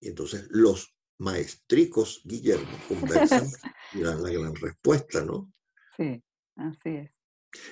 y 0.00 0.08
entonces 0.08 0.46
los 0.50 0.97
maestricos 1.18 2.22
Guillermo 2.24 2.66
conversan 2.88 3.46
y 3.92 4.00
dan 4.00 4.22
la 4.22 4.30
gran 4.30 4.54
respuesta, 4.54 5.24
¿no? 5.24 5.52
Sí, 5.96 6.22
así 6.56 6.88
es. 6.90 7.10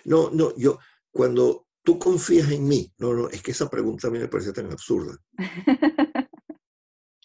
No, 0.04 0.30
no, 0.30 0.56
yo, 0.56 0.78
cuando 1.10 1.66
tú 1.82 1.98
confías 1.98 2.50
en 2.50 2.66
mí, 2.66 2.92
no, 2.98 3.14
no, 3.14 3.28
es 3.28 3.42
que 3.42 3.52
esa 3.52 3.68
pregunta 3.70 4.08
a 4.08 4.10
mí 4.10 4.18
me 4.18 4.28
parece 4.28 4.52
tan 4.52 4.70
absurda. 4.70 5.16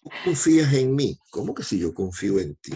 ¿Tú 0.02 0.10
confías 0.24 0.72
en 0.74 0.94
mí? 0.94 1.18
¿Cómo 1.30 1.54
que 1.54 1.62
si 1.62 1.78
yo 1.78 1.92
confío 1.94 2.38
en 2.38 2.56
ti? 2.56 2.72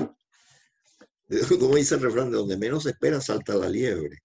Como 1.61 1.77
dice 1.77 1.97
el 1.97 2.03
refrán, 2.03 2.31
de 2.31 2.37
donde 2.37 2.57
menos 2.57 2.87
espera 2.87 3.21
salta 3.21 3.55
la 3.55 3.69
liebre. 3.69 4.19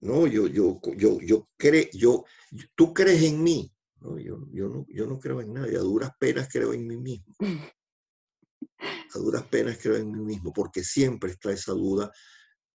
No, 0.00 0.26
yo, 0.26 0.46
yo, 0.46 0.80
yo, 0.96 1.18
yo, 1.20 1.48
creo, 1.56 1.86
yo, 1.92 2.24
tú 2.74 2.92
crees 2.92 3.22
en 3.22 3.42
mí, 3.42 3.72
no, 4.00 4.18
yo, 4.18 4.36
no, 4.36 4.86
yo 4.88 5.06
no 5.06 5.18
creo 5.18 5.40
en 5.40 5.54
nadie, 5.54 5.76
a 5.76 5.80
duras 5.80 6.10
penas 6.18 6.48
creo 6.50 6.72
en 6.72 6.86
mí 6.86 6.96
mismo. 6.96 7.34
A 8.78 9.18
duras 9.18 9.44
penas 9.44 9.78
creo 9.80 9.96
en 9.96 10.12
mí 10.12 10.20
mismo, 10.20 10.52
porque 10.52 10.84
siempre 10.84 11.32
está 11.32 11.50
esa 11.50 11.72
duda 11.72 12.10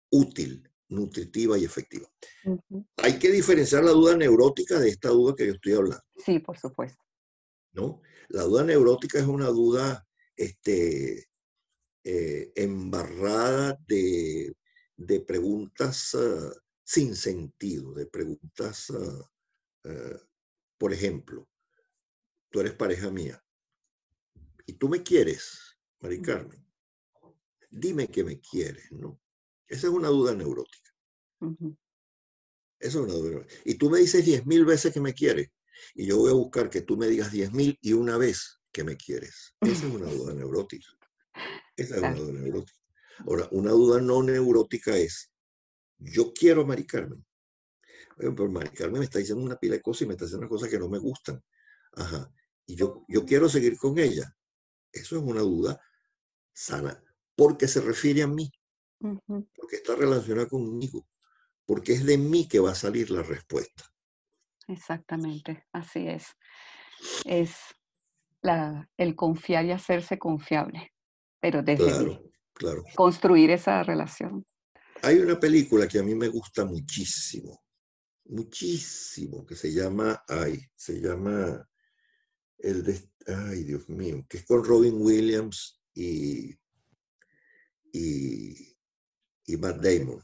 útil, 0.09 0.69
nutritiva 0.89 1.57
y 1.57 1.65
efectiva. 1.65 2.07
Hay 2.97 3.19
que 3.19 3.31
diferenciar 3.31 3.83
la 3.83 3.91
duda 3.91 4.15
neurótica 4.15 4.79
de 4.79 4.89
esta 4.89 5.09
duda 5.09 5.35
que 5.35 5.47
yo 5.47 5.53
estoy 5.53 5.73
hablando. 5.73 6.03
Sí, 6.23 6.39
por 6.39 6.57
supuesto. 6.57 7.03
¿No? 7.73 8.01
La 8.29 8.43
duda 8.43 8.63
neurótica 8.63 9.19
es 9.19 9.25
una 9.25 9.47
duda 9.47 10.05
este, 10.35 11.27
eh, 12.03 12.53
embarrada 12.55 13.77
de, 13.85 14.55
preguntas 15.27 16.15
ah, 16.15 16.53
sin 16.83 17.15
sentido, 17.15 17.93
de 17.93 18.05
preguntas 18.05 18.89
ah, 18.91 19.29
ah, 19.83 20.17
por 20.77 20.93
ejemplo, 20.93 21.49
tú 22.49 22.61
eres 22.61 22.73
pareja 22.73 23.11
mía 23.11 23.43
y 24.65 24.73
tú 24.73 24.87
me 24.87 25.03
quieres, 25.03 25.66
Mari 25.99 26.21
Carmen. 26.21 26.65
Dime 27.69 28.07
que 28.07 28.23
me 28.23 28.39
quieres, 28.39 28.91
¿no? 28.91 29.19
Esa 29.67 29.87
es 29.87 29.93
una 29.93 30.07
duda 30.07 30.33
neurótica. 30.33 30.91
Esa 32.79 32.99
es 32.99 33.03
una 33.03 33.13
duda 33.13 33.45
Y 33.65 33.75
tú 33.75 33.89
me 33.89 33.99
dices 33.99 34.25
diez 34.25 34.45
mil 34.45 34.65
veces 34.65 34.93
que 34.93 35.01
me 35.01 35.13
quieres 35.13 35.49
y 35.93 36.05
yo 36.05 36.17
voy 36.17 36.31
a 36.31 36.35
buscar 36.35 36.69
que 36.69 36.81
tú 36.81 36.97
me 36.97 37.07
digas 37.07 37.31
diez 37.31 37.51
mil 37.51 37.77
y 37.81 37.93
una 37.93 38.17
vez 38.17 38.59
que 38.71 38.83
me 38.83 38.97
quieres. 38.97 39.55
Esa 39.61 39.87
es 39.87 39.93
una 39.93 40.09
duda 40.09 40.33
neurótica. 40.33 40.87
Esa 41.75 41.95
es 41.97 42.01
una 42.01 42.15
duda 42.15 42.33
neurótica. 42.33 42.79
Ahora, 43.25 43.47
una 43.51 43.71
duda 43.71 44.01
no 44.01 44.21
neurótica 44.23 44.95
es, 44.97 45.31
yo 45.97 46.33
quiero 46.33 46.61
a 46.61 46.65
Mari 46.65 46.85
Carmen, 46.85 47.25
pero 48.17 48.49
Mari 48.49 48.69
Carmen 48.69 48.99
me 48.99 49.05
está 49.05 49.19
diciendo 49.19 49.43
una 49.43 49.57
pila 49.57 49.75
de 49.75 49.81
cosas 49.81 50.03
y 50.03 50.05
me 50.07 50.13
está 50.13 50.25
diciendo 50.25 50.45
unas 50.45 50.49
cosas 50.49 50.69
que 50.69 50.79
no 50.79 50.89
me 50.89 50.99
gustan. 50.99 51.43
Ajá. 51.93 52.31
Y 52.65 52.75
yo, 52.75 53.05
yo 53.07 53.25
quiero 53.25 53.49
seguir 53.49 53.77
con 53.77 53.97
ella. 53.97 54.35
Eso 54.91 55.17
es 55.17 55.23
una 55.23 55.41
duda 55.41 55.79
sana, 56.57 56.99
porque 57.35 57.67
se 57.67 57.81
refiere 57.81 58.23
a 58.23 58.27
mí, 58.27 58.51
porque 58.99 59.75
está 59.75 59.95
relacionada 59.95 60.47
conmigo, 60.47 61.07
porque 61.65 61.93
es 61.93 62.03
de 62.03 62.17
mí 62.17 62.47
que 62.47 62.59
va 62.59 62.71
a 62.71 62.75
salir 62.75 63.11
la 63.11 63.21
respuesta. 63.21 63.83
Exactamente, 64.67 65.65
así 65.71 66.07
es. 66.07 66.25
Es 67.25 67.51
la, 68.41 68.89
el 68.97 69.15
confiar 69.15 69.65
y 69.65 69.71
hacerse 69.71 70.17
confiable, 70.17 70.93
pero 71.39 71.61
desde 71.61 72.19
claro. 72.53 72.83
construir 72.95 73.51
esa 73.51 73.83
relación. 73.83 74.43
Hay 75.03 75.19
una 75.19 75.39
película 75.39 75.87
que 75.87 75.99
a 75.99 76.03
mí 76.03 76.15
me 76.15 76.27
gusta 76.27 76.65
muchísimo, 76.65 77.63
muchísimo, 78.25 79.45
que 79.45 79.55
se 79.55 79.71
llama, 79.71 80.23
ay, 80.27 80.59
se 80.75 80.99
llama 80.99 81.69
el 82.57 82.83
de, 82.83 82.99
ay, 83.27 83.63
Dios 83.63 83.87
mío, 83.89 84.25
que 84.27 84.39
es 84.39 84.45
con 84.45 84.63
Robin 84.63 84.95
Williams 84.99 85.77
y, 85.97 86.55
y, 87.91 88.77
y 89.47 89.57
Matt 89.57 89.77
Damon. 89.77 90.23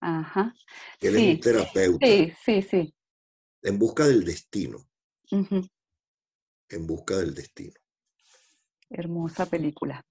Ajá. 0.00 0.54
Él 1.00 1.16
es 1.16 1.34
un 1.34 1.40
terapeuta. 1.40 2.06
Sí, 2.06 2.32
sí, 2.44 2.62
sí. 2.62 2.94
En 3.62 3.78
busca 3.78 4.06
del 4.06 4.24
destino. 4.24 4.86
En 5.30 6.86
busca 6.86 7.16
del 7.18 7.34
destino. 7.34 7.74
Hermosa 8.90 9.46
película. 9.46 10.04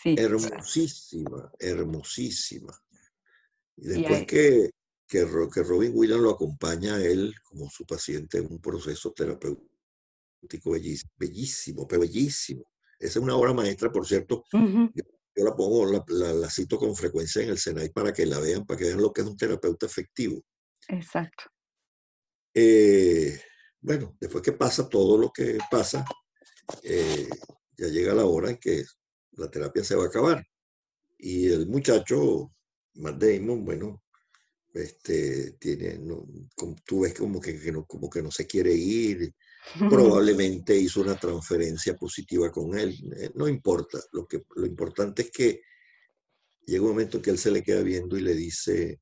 Sí. 0.00 0.14
Hermosísima, 0.16 1.50
hermosísima. 1.58 2.72
Y 3.76 3.88
después 3.88 4.26
que, 4.26 4.70
que, 5.08 5.24
Robin 5.24 5.90
Williams 5.94 6.22
lo 6.22 6.30
acompaña 6.30 6.96
a 6.96 7.04
él 7.04 7.34
como 7.42 7.68
su 7.70 7.84
paciente 7.84 8.38
en 8.38 8.52
un 8.52 8.60
proceso 8.60 9.12
terapéutico 9.12 10.70
bellísimo, 10.70 11.10
bellísimo, 11.16 11.88
pero 11.88 12.02
bellísimo. 12.02 12.64
Esa 12.98 13.18
es 13.18 13.22
una 13.22 13.36
obra 13.36 13.52
maestra, 13.52 13.90
por 13.90 14.06
cierto. 14.06 14.44
yo, 14.52 15.44
la 15.44 15.54
pongo, 15.56 15.84
la, 15.86 16.50
cito 16.50 16.78
con 16.78 16.94
frecuencia 16.94 17.42
en 17.42 17.50
el 17.50 17.58
Senai 17.58 17.90
para 17.90 18.12
que 18.12 18.24
la 18.24 18.38
vean, 18.38 18.64
para 18.64 18.78
que 18.78 18.84
vean 18.86 19.00
lo 19.00 19.12
que 19.12 19.22
es 19.22 19.26
un 19.26 19.36
terapeuta 19.36 19.86
efectivo. 19.86 20.40
Exacto. 20.88 21.44
Eh, 22.54 23.40
bueno, 23.80 24.16
después 24.20 24.42
que 24.42 24.52
pasa 24.52 24.88
todo 24.88 25.18
lo 25.18 25.32
que 25.32 25.58
pasa, 25.70 26.04
eh, 26.82 27.28
ya 27.76 27.88
llega 27.88 28.14
la 28.14 28.24
hora 28.24 28.50
en 28.50 28.58
que 28.58 28.84
la 29.32 29.50
terapia 29.50 29.82
se 29.82 29.96
va 29.96 30.04
a 30.04 30.08
acabar. 30.08 30.46
Y 31.18 31.48
el 31.48 31.66
muchacho, 31.66 32.52
Matt 32.94 33.22
Damon, 33.22 33.64
bueno, 33.64 34.04
este, 34.72 35.52
tiene, 35.52 35.98
no, 35.98 36.26
tú 36.84 37.00
ves 37.00 37.14
como 37.14 37.40
que, 37.40 37.52
no, 37.72 37.84
como 37.86 38.10
que 38.10 38.22
no 38.22 38.30
se 38.30 38.46
quiere 38.46 38.72
ir, 38.72 39.34
probablemente 39.88 40.76
hizo 40.76 41.00
una 41.00 41.16
transferencia 41.16 41.96
positiva 41.96 42.50
con 42.50 42.78
él, 42.78 42.96
eh, 43.16 43.30
no 43.34 43.48
importa, 43.48 43.98
lo, 44.12 44.26
que, 44.26 44.44
lo 44.54 44.66
importante 44.66 45.22
es 45.22 45.30
que 45.30 45.62
llega 46.66 46.82
un 46.82 46.90
momento 46.90 47.20
que 47.20 47.30
él 47.30 47.38
se 47.38 47.50
le 47.50 47.62
queda 47.62 47.82
viendo 47.82 48.16
y 48.16 48.22
le 48.22 48.34
dice, 48.34 49.00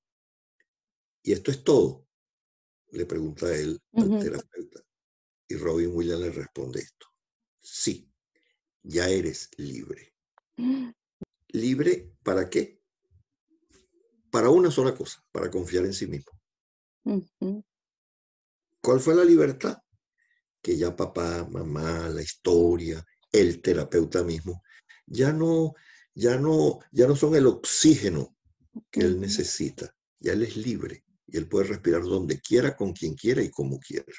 ¿y 1.22 1.32
esto 1.32 1.50
es 1.50 1.62
todo? 1.62 2.06
Le 2.90 3.06
pregunta 3.06 3.46
a 3.46 3.56
él 3.56 3.80
al 3.94 4.18
terapeuta. 4.18 4.80
Y 5.48 5.56
Robin 5.56 5.90
Williams 5.92 6.22
le 6.22 6.30
responde 6.30 6.80
esto, 6.80 7.06
sí, 7.60 8.10
ya 8.82 9.08
eres 9.08 9.50
libre. 9.56 10.14
¿Libre 11.48 12.12
para 12.22 12.48
qué? 12.48 12.80
Para 14.30 14.48
una 14.48 14.70
sola 14.70 14.94
cosa, 14.94 15.22
para 15.30 15.50
confiar 15.50 15.84
en 15.84 15.92
sí 15.92 16.06
mismo. 16.06 16.32
¿Cuál 18.80 19.00
fue 19.00 19.14
la 19.14 19.24
libertad? 19.24 19.81
Que 20.62 20.76
ya 20.76 20.94
papá, 20.94 21.46
mamá, 21.50 22.08
la 22.08 22.22
historia, 22.22 23.04
el 23.32 23.60
terapeuta 23.60 24.22
mismo, 24.22 24.62
ya 25.06 25.32
no, 25.32 25.74
ya 26.14 26.36
no, 26.36 26.78
ya 26.92 27.06
no 27.06 27.16
son 27.16 27.34
el 27.34 27.46
oxígeno 27.46 28.36
que 28.90 29.00
él 29.00 29.20
necesita. 29.20 29.94
Ya 30.20 30.32
él 30.32 30.42
es 30.42 30.56
libre 30.56 31.04
y 31.26 31.36
él 31.36 31.48
puede 31.48 31.68
respirar 31.68 32.02
donde 32.02 32.40
quiera, 32.40 32.76
con 32.76 32.92
quien 32.92 33.14
quiera 33.14 33.42
y 33.42 33.50
como 33.50 33.78
quiera. 33.80 34.12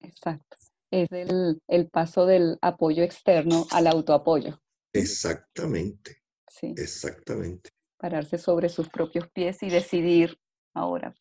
Exacto. 0.00 0.56
Es 0.90 1.10
el, 1.12 1.60
el 1.68 1.88
paso 1.88 2.26
del 2.26 2.58
apoyo 2.62 3.02
externo 3.02 3.66
al 3.70 3.86
autoapoyo. 3.86 4.58
Exactamente. 4.92 6.22
Sí. 6.48 6.74
Exactamente. 6.76 7.70
Pararse 7.96 8.38
sobre 8.38 8.68
sus 8.68 8.88
propios 8.88 9.28
pies 9.30 9.62
y 9.62 9.70
decidir 9.70 10.38
ahora 10.74 11.14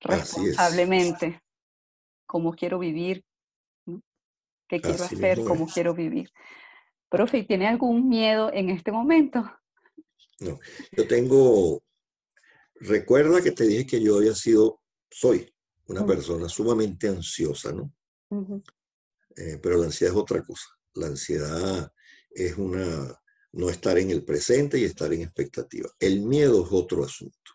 responsablemente 0.00 1.40
cómo 2.26 2.54
quiero 2.54 2.78
vivir, 2.78 3.24
qué 4.68 4.80
quiero 4.80 5.04
hacer, 5.04 5.44
cómo 5.44 5.66
quiero 5.66 5.94
vivir. 5.94 6.30
Profe, 7.08 7.44
¿tiene 7.44 7.68
algún 7.68 8.08
miedo 8.08 8.50
en 8.52 8.70
este 8.70 8.90
momento? 8.90 9.44
No, 10.40 10.58
yo 10.92 11.06
tengo, 11.06 11.82
recuerda 12.74 13.40
que 13.40 13.52
te 13.52 13.64
dije 13.64 13.86
que 13.86 14.02
yo 14.02 14.16
había 14.16 14.34
sido, 14.34 14.80
soy 15.10 15.54
una 15.86 16.04
persona 16.04 16.48
sumamente 16.48 17.08
ansiosa, 17.08 17.72
¿no? 17.72 17.92
Eh, 19.36 19.58
pero 19.62 19.78
la 19.78 19.86
ansiedad 19.86 20.14
es 20.14 20.20
otra 20.20 20.42
cosa. 20.42 20.66
La 20.94 21.06
ansiedad 21.06 21.92
es 22.30 22.56
una, 22.56 23.20
no 23.52 23.70
estar 23.70 23.98
en 23.98 24.10
el 24.10 24.24
presente 24.24 24.78
y 24.78 24.84
estar 24.84 25.12
en 25.12 25.22
expectativa. 25.22 25.88
El 25.98 26.22
miedo 26.22 26.64
es 26.64 26.72
otro 26.72 27.04
asunto. 27.04 27.52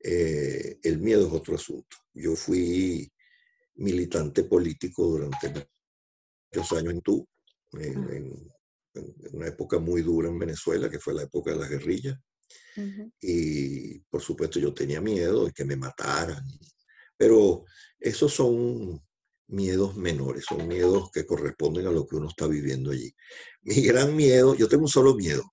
Eh, 0.00 0.78
el 0.82 0.98
miedo 0.98 1.26
es 1.26 1.32
otro 1.32 1.54
asunto. 1.54 1.96
Yo 2.12 2.34
fui 2.34 3.10
militante 3.76 4.44
político 4.44 5.04
durante 5.06 5.68
muchos 6.52 6.78
años 6.78 6.92
en 6.92 7.00
tú, 7.00 7.28
en, 7.72 8.52
una 9.32 9.46
época 9.46 9.78
muy 9.78 10.02
dura 10.02 10.28
en 10.28 10.38
Venezuela, 10.38 10.90
que 10.90 10.98
fue 10.98 11.14
la 11.14 11.22
época 11.22 11.52
de 11.52 11.58
las 11.58 11.70
guerrillas. 11.70 12.18
Y 13.20 13.98
por 14.00 14.20
supuesto 14.20 14.58
yo 14.58 14.74
tenía 14.74 15.00
miedo 15.00 15.46
de 15.46 15.52
que 15.52 15.64
me 15.64 15.76
mataran. 15.76 16.44
Pero 17.16 17.64
esos 17.98 18.34
son 18.34 19.02
miedos 19.46 19.96
menores, 19.96 20.44
son 20.44 20.68
miedos 20.68 21.10
que 21.10 21.24
corresponden 21.24 21.86
a 21.86 21.90
lo 21.90 22.06
que 22.06 22.16
uno 22.16 22.28
está 22.28 22.46
viviendo 22.46 22.90
allí. 22.90 23.14
Mi 23.62 23.80
gran 23.82 24.14
miedo, 24.14 24.54
yo 24.54 24.68
tengo 24.68 24.82
un 24.82 24.88
solo 24.88 25.14
miedo, 25.14 25.44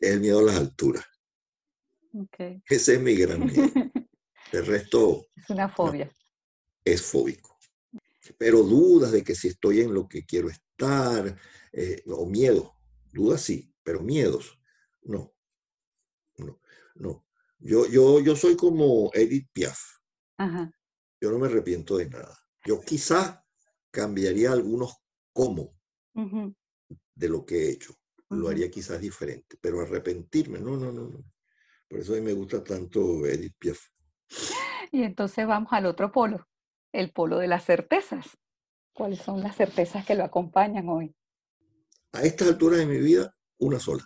es 0.00 0.10
el 0.10 0.20
miedo 0.20 0.40
a 0.40 0.42
las 0.42 0.56
alturas. 0.56 1.04
Ese 2.68 2.94
es 2.94 3.00
mi 3.00 3.14
gran 3.14 3.46
miedo. 3.46 3.62
El 4.52 4.66
resto... 4.66 5.28
Es 5.36 5.48
una 5.48 5.68
fobia. 5.68 6.10
es 6.84 7.00
fóbico. 7.00 7.51
Pero 8.38 8.62
dudas 8.62 9.12
de 9.12 9.22
que 9.22 9.34
si 9.34 9.48
estoy 9.48 9.80
en 9.80 9.94
lo 9.94 10.08
que 10.08 10.24
quiero 10.24 10.48
estar, 10.48 11.36
eh, 11.72 12.02
o 12.06 12.26
miedo, 12.26 12.74
dudas 13.12 13.42
sí, 13.42 13.72
pero 13.82 14.00
miedos, 14.00 14.58
no. 15.02 15.34
No, 16.38 16.60
no. 16.94 17.26
Yo, 17.58 17.86
yo, 17.86 18.20
yo 18.20 18.34
soy 18.34 18.56
como 18.56 19.10
Edith 19.14 19.48
Piaf. 19.52 19.78
Yo 21.20 21.30
no 21.30 21.38
me 21.38 21.46
arrepiento 21.46 21.96
de 21.96 22.08
nada. 22.08 22.36
Yo 22.64 22.80
quizá 22.80 23.44
cambiaría 23.90 24.50
algunos 24.50 24.96
cómo 25.32 25.76
de 26.14 27.28
lo 27.28 27.44
que 27.44 27.66
he 27.66 27.70
hecho. 27.70 27.94
Lo 28.30 28.48
haría 28.48 28.70
quizás 28.70 29.00
diferente, 29.00 29.58
pero 29.60 29.80
arrepentirme, 29.80 30.58
no, 30.58 30.76
no, 30.76 30.90
no, 30.90 31.08
no. 31.08 31.24
Por 31.88 32.00
eso 32.00 32.14
a 32.14 32.16
mí 32.16 32.22
me 32.22 32.32
gusta 32.32 32.64
tanto 32.64 33.26
Edith 33.26 33.54
Piaf. 33.58 33.78
Y 34.90 35.02
entonces 35.02 35.46
vamos 35.46 35.72
al 35.72 35.86
otro 35.86 36.10
polo, 36.10 36.48
el 36.92 37.12
polo 37.12 37.38
de 37.38 37.48
las 37.48 37.64
certezas. 37.64 38.38
¿Cuáles 38.92 39.20
son 39.20 39.40
las 39.42 39.56
certezas 39.56 40.04
que 40.04 40.14
lo 40.14 40.24
acompañan 40.24 40.88
hoy? 40.88 41.14
A 42.12 42.22
estas 42.22 42.48
alturas 42.48 42.78
de 42.78 42.86
mi 42.86 42.98
vida, 42.98 43.34
una 43.58 43.80
sola. 43.80 44.04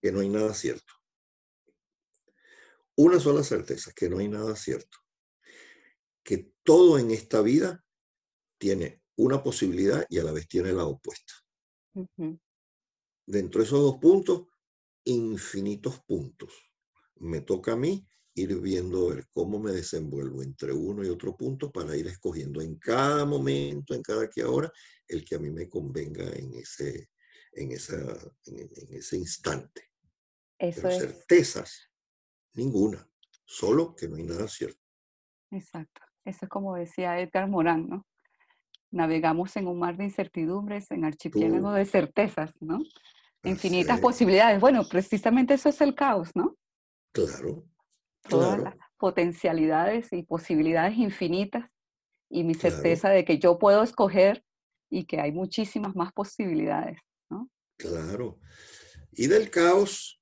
Que 0.00 0.12
no 0.12 0.20
hay 0.20 0.28
nada 0.28 0.54
cierto. 0.54 0.92
Una 2.96 3.18
sola 3.18 3.42
certeza, 3.42 3.92
que 3.94 4.08
no 4.08 4.18
hay 4.18 4.28
nada 4.28 4.54
cierto 4.54 4.98
que 6.28 6.52
todo 6.62 6.98
en 6.98 7.10
esta 7.10 7.40
vida 7.40 7.82
tiene 8.58 9.00
una 9.16 9.42
posibilidad 9.42 10.04
y 10.10 10.18
a 10.18 10.24
la 10.24 10.32
vez 10.32 10.46
tiene 10.46 10.74
la 10.74 10.84
opuesta. 10.84 11.32
Dentro 13.24 13.62
de 13.62 13.66
esos 13.66 13.80
dos 13.80 13.96
puntos, 13.96 14.42
infinitos 15.04 16.00
puntos. 16.00 16.52
Me 17.14 17.40
toca 17.40 17.72
a 17.72 17.76
mí 17.76 18.06
ir 18.38 18.60
viendo 18.60 19.08
ver 19.08 19.26
cómo 19.30 19.58
me 19.58 19.72
desenvuelvo 19.72 20.42
entre 20.42 20.72
uno 20.72 21.04
y 21.04 21.08
otro 21.08 21.36
punto 21.36 21.70
para 21.70 21.96
ir 21.96 22.06
escogiendo 22.06 22.60
en 22.60 22.76
cada 22.76 23.24
momento, 23.24 23.94
en 23.94 24.02
cada 24.02 24.28
que 24.28 24.42
ahora, 24.42 24.72
el 25.06 25.24
que 25.24 25.36
a 25.36 25.38
mí 25.38 25.50
me 25.50 25.68
convenga 25.68 26.24
en 26.24 26.54
ese, 26.54 27.10
en 27.52 27.72
esa, 27.72 27.96
en, 28.46 28.68
ese 28.90 29.16
instante. 29.16 29.90
Pero 30.56 30.90
certezas, 30.90 31.90
ninguna, 32.54 33.06
solo 33.44 33.94
que 33.94 34.08
no 34.08 34.16
hay 34.16 34.24
nada 34.24 34.48
cierto. 34.48 34.80
Exacto. 35.50 36.02
Eso 36.24 36.44
es 36.44 36.48
como 36.48 36.76
decía 36.76 37.18
Edgar 37.20 37.48
Morán, 37.48 37.88
¿no? 37.88 38.06
Navegamos 38.90 39.56
en 39.56 39.66
un 39.66 39.78
mar 39.78 39.96
de 39.96 40.04
incertidumbres, 40.04 40.90
en 40.90 41.04
archipiélago 41.04 41.72
de 41.72 41.84
certezas, 41.84 42.52
¿no? 42.60 42.78
Infinitas 43.44 44.00
posibilidades. 44.00 44.60
Bueno, 44.60 44.82
precisamente 44.88 45.54
eso 45.54 45.68
es 45.68 45.80
el 45.80 45.94
caos, 45.94 46.30
¿no? 46.34 46.56
Claro. 47.12 47.64
Todas 48.28 48.58
las 48.58 48.74
potencialidades 48.98 50.12
y 50.12 50.22
posibilidades 50.22 50.96
infinitas 50.96 51.70
y 52.30 52.44
mi 52.44 52.54
certeza 52.54 53.08
de 53.10 53.24
que 53.24 53.38
yo 53.38 53.58
puedo 53.58 53.82
escoger 53.82 54.44
y 54.90 55.04
que 55.04 55.20
hay 55.20 55.32
muchísimas 55.32 55.94
más 55.94 56.12
posibilidades, 56.12 56.98
¿no? 57.30 57.50
Claro. 57.76 58.38
Y 59.12 59.26
del 59.26 59.50
caos, 59.50 60.20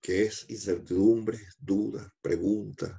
que 0.00 0.22
es 0.24 0.46
incertidumbre, 0.48 1.38
dudas, 1.58 2.08
preguntas, 2.20 2.92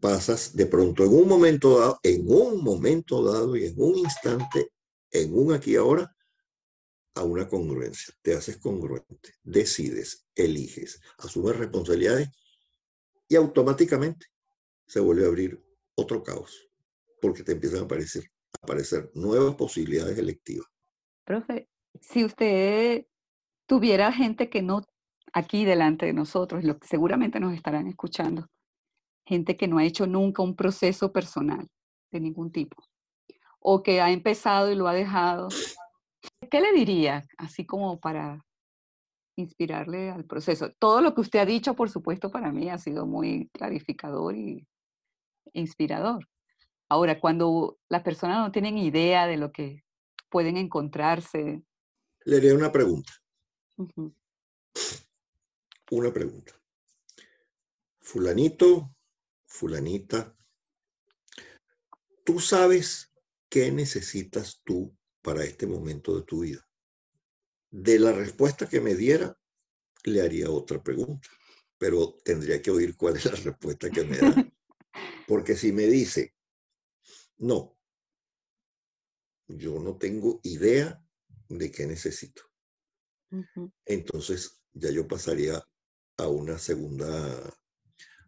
pasas 0.00 0.56
de 0.56 0.66
pronto 0.66 1.04
en 1.04 1.12
un 1.14 1.28
momento 1.28 1.78
dado, 1.78 2.00
en 2.02 2.24
un 2.26 2.62
momento 2.62 3.22
dado 3.22 3.56
y 3.56 3.66
en 3.66 3.74
un 3.76 3.98
instante, 3.98 4.72
en 5.10 5.32
un 5.32 5.52
aquí 5.52 5.76
ahora, 5.76 6.14
a 7.14 7.22
una 7.22 7.46
congruencia. 7.46 8.14
Te 8.22 8.34
haces 8.34 8.56
congruente, 8.56 9.34
decides, 9.42 10.26
eliges, 10.34 11.00
asumes 11.18 11.56
responsabilidades 11.56 12.30
y 13.32 13.36
automáticamente 13.36 14.26
se 14.86 15.00
vuelve 15.00 15.24
a 15.24 15.28
abrir 15.28 15.58
otro 15.94 16.22
caos, 16.22 16.68
porque 17.18 17.42
te 17.42 17.52
empiezan 17.52 17.80
a 17.80 17.84
aparecer, 17.84 18.24
a 18.24 18.58
aparecer 18.62 19.10
nuevas 19.14 19.54
posibilidades 19.54 20.18
electivas. 20.18 20.66
Profe, 21.24 21.66
si 21.98 22.26
usted 22.26 23.06
tuviera 23.64 24.12
gente 24.12 24.50
que 24.50 24.60
no 24.60 24.82
aquí 25.32 25.64
delante 25.64 26.04
de 26.04 26.12
nosotros, 26.12 26.62
lo 26.62 26.78
que 26.78 26.86
seguramente 26.86 27.40
nos 27.40 27.54
estarán 27.54 27.86
escuchando, 27.86 28.50
gente 29.24 29.56
que 29.56 29.66
no 29.66 29.78
ha 29.78 29.84
hecho 29.84 30.06
nunca 30.06 30.42
un 30.42 30.54
proceso 30.54 31.10
personal 31.10 31.66
de 32.10 32.20
ningún 32.20 32.52
tipo, 32.52 32.84
o 33.60 33.82
que 33.82 34.02
ha 34.02 34.10
empezado 34.10 34.70
y 34.70 34.74
lo 34.74 34.88
ha 34.88 34.92
dejado. 34.92 35.48
¿Qué 36.50 36.60
le 36.60 36.74
diría, 36.74 37.24
así 37.38 37.64
como 37.64 37.98
para 37.98 38.44
inspirarle 39.36 40.10
al 40.10 40.24
proceso? 40.24 40.72
Todo 40.78 41.00
lo 41.00 41.14
que 41.14 41.20
usted 41.22 41.38
ha 41.40 41.46
dicho, 41.46 41.74
por 41.74 41.90
supuesto, 41.90 42.30
para 42.30 42.52
mí 42.52 42.70
ha 42.70 42.78
sido 42.78 43.06
muy 43.06 43.48
clarificador 43.52 44.36
y 44.36 44.66
inspirador. 45.52 46.28
Ahora, 46.88 47.20
cuando 47.20 47.78
las 47.88 48.02
personas 48.02 48.38
no 48.38 48.52
tienen 48.52 48.78
idea 48.78 49.26
de 49.26 49.36
lo 49.36 49.50
que 49.52 49.84
pueden 50.30 50.56
encontrarse. 50.56 51.62
Le 52.24 52.36
haré 52.36 52.52
una 52.52 52.70
pregunta. 52.70 53.12
Una 55.90 56.12
pregunta. 56.12 56.52
Fulanito 58.00 58.94
fulanita, 59.52 60.34
tú 62.24 62.40
sabes 62.40 63.12
qué 63.50 63.70
necesitas 63.70 64.62
tú 64.64 64.96
para 65.20 65.44
este 65.44 65.66
momento 65.66 66.16
de 66.16 66.22
tu 66.22 66.40
vida. 66.40 66.66
De 67.72 67.98
la 67.98 68.12
respuesta 68.12 68.68
que 68.68 68.82
me 68.82 68.94
diera, 68.94 69.34
le 70.04 70.20
haría 70.20 70.50
otra 70.50 70.82
pregunta, 70.82 71.28
pero 71.78 72.18
tendría 72.22 72.60
que 72.60 72.70
oír 72.70 72.96
cuál 72.96 73.16
es 73.16 73.24
la 73.24 73.32
respuesta 73.32 73.90
que 73.90 74.04
me 74.04 74.18
da. 74.18 74.52
Porque 75.26 75.56
si 75.56 75.72
me 75.72 75.86
dice, 75.86 76.34
no, 77.38 77.78
yo 79.48 79.80
no 79.80 79.96
tengo 79.96 80.40
idea 80.42 81.02
de 81.48 81.70
qué 81.70 81.86
necesito. 81.86 82.42
Entonces 83.86 84.62
ya 84.74 84.90
yo 84.90 85.08
pasaría 85.08 85.66
a 86.18 86.28
una 86.28 86.58
segunda, 86.58 87.58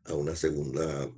a 0.05 0.15
una 0.15 0.35
segunda 0.35 1.15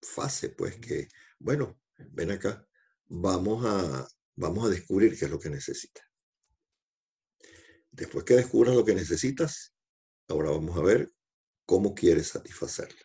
fase, 0.00 0.50
pues 0.50 0.78
que, 0.78 1.08
bueno, 1.40 1.80
ven 2.12 2.30
acá, 2.30 2.64
vamos 3.06 3.64
a, 3.66 4.08
vamos 4.36 4.66
a 4.66 4.70
descubrir 4.70 5.18
qué 5.18 5.24
es 5.24 5.30
lo 5.32 5.40
que 5.40 5.50
necesitas. 5.50 6.04
Después 7.96 8.24
que 8.24 8.36
descubras 8.36 8.74
lo 8.74 8.84
que 8.84 8.94
necesitas, 8.94 9.72
ahora 10.28 10.50
vamos 10.50 10.76
a 10.76 10.82
ver 10.82 11.10
cómo 11.64 11.94
quieres 11.94 12.28
satisfacerla. 12.28 13.00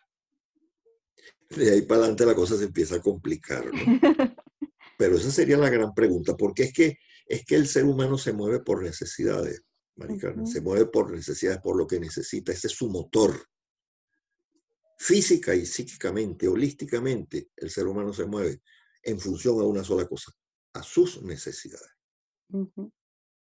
De 1.49 1.71
ahí 1.71 1.81
para 1.83 2.01
adelante 2.01 2.25
la 2.25 2.35
cosa 2.35 2.57
se 2.57 2.65
empieza 2.65 2.95
a 2.95 3.01
complicar, 3.01 3.65
¿no? 3.65 3.71
Pero 4.97 5.15
esa 5.15 5.31
sería 5.31 5.57
la 5.57 5.69
gran 5.69 5.93
pregunta, 5.93 6.35
porque 6.35 6.63
es 6.63 6.73
que, 6.73 6.97
es 7.25 7.45
que 7.45 7.55
el 7.55 7.67
ser 7.67 7.85
humano 7.85 8.17
se 8.17 8.33
mueve 8.33 8.59
por 8.59 8.83
necesidades, 8.83 9.63
Maricarmen, 9.95 10.45
se 10.45 10.61
mueve 10.61 10.85
por 10.85 11.11
necesidades, 11.11 11.59
por 11.59 11.77
lo 11.77 11.87
que 11.87 11.99
necesita, 11.99 12.51
ese 12.51 12.67
es 12.67 12.73
su 12.73 12.89
motor. 12.89 13.33
Física 14.97 15.55
y 15.55 15.65
psíquicamente, 15.65 16.47
holísticamente, 16.47 17.49
el 17.55 17.71
ser 17.71 17.87
humano 17.87 18.13
se 18.13 18.25
mueve 18.25 18.61
en 19.01 19.19
función 19.19 19.59
a 19.59 19.63
una 19.63 19.83
sola 19.83 20.07
cosa, 20.07 20.31
a 20.73 20.83
sus 20.83 21.23
necesidades. 21.23 21.89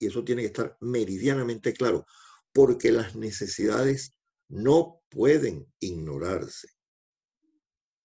Y 0.02 0.06
eso 0.08 0.24
tiene 0.24 0.42
que 0.42 0.48
estar 0.48 0.76
meridianamente 0.80 1.72
claro, 1.72 2.06
porque 2.52 2.90
las 2.90 3.14
necesidades 3.14 4.14
no 4.48 5.00
pueden 5.08 5.66
ignorarse 5.80 6.68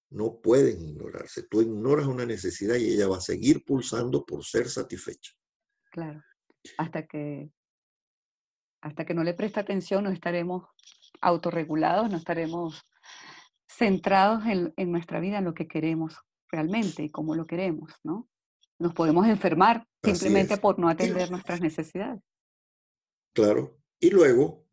no 0.09 0.39
pueden 0.41 0.81
ignorarse. 0.81 1.43
Tú 1.43 1.61
ignoras 1.61 2.07
una 2.07 2.25
necesidad 2.25 2.75
y 2.75 2.93
ella 2.93 3.07
va 3.07 3.17
a 3.17 3.21
seguir 3.21 3.63
pulsando 3.65 4.25
por 4.25 4.43
ser 4.43 4.69
satisfecha. 4.69 5.33
Claro. 5.91 6.23
Hasta 6.77 7.05
que, 7.05 7.51
hasta 8.81 9.05
que 9.05 9.13
no 9.13 9.23
le 9.23 9.33
presta 9.33 9.61
atención, 9.61 10.03
no 10.03 10.11
estaremos 10.11 10.65
autorregulados, 11.21 12.09
no 12.09 12.17
estaremos 12.17 12.81
centrados 13.67 14.43
en, 14.45 14.91
nuestra 14.91 15.19
vida, 15.19 15.39
en 15.39 15.45
lo 15.45 15.53
que 15.53 15.67
queremos 15.67 16.17
realmente 16.49 17.03
y 17.03 17.09
cómo 17.09 17.35
lo 17.35 17.45
queremos, 17.45 17.93
¿no? 18.03 18.29
Nos 18.79 18.93
podemos 18.93 19.27
enfermar 19.27 19.87
simplemente 20.03 20.57
por 20.57 20.77
no 20.79 20.89
atender 20.89 21.31
nuestras 21.31 21.61
necesidades. 21.61 22.21
Claro. 23.33 23.79
Y 23.99 24.09
luego, 24.09 24.67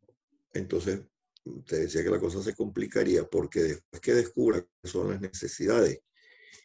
entonces, 0.53 1.01
te 1.67 1.81
decía 1.81 2.03
que 2.03 2.11
la 2.11 2.21
cosa 2.21 2.43
se 2.43 2.55
complicaría 2.55 3.25
porque 3.25 3.61
después 3.61 4.01
que 4.01 4.15
descubra 4.15 4.63
qué 4.63 4.89
son 4.89 5.11
las 5.11 5.21
necesidades 5.21 6.01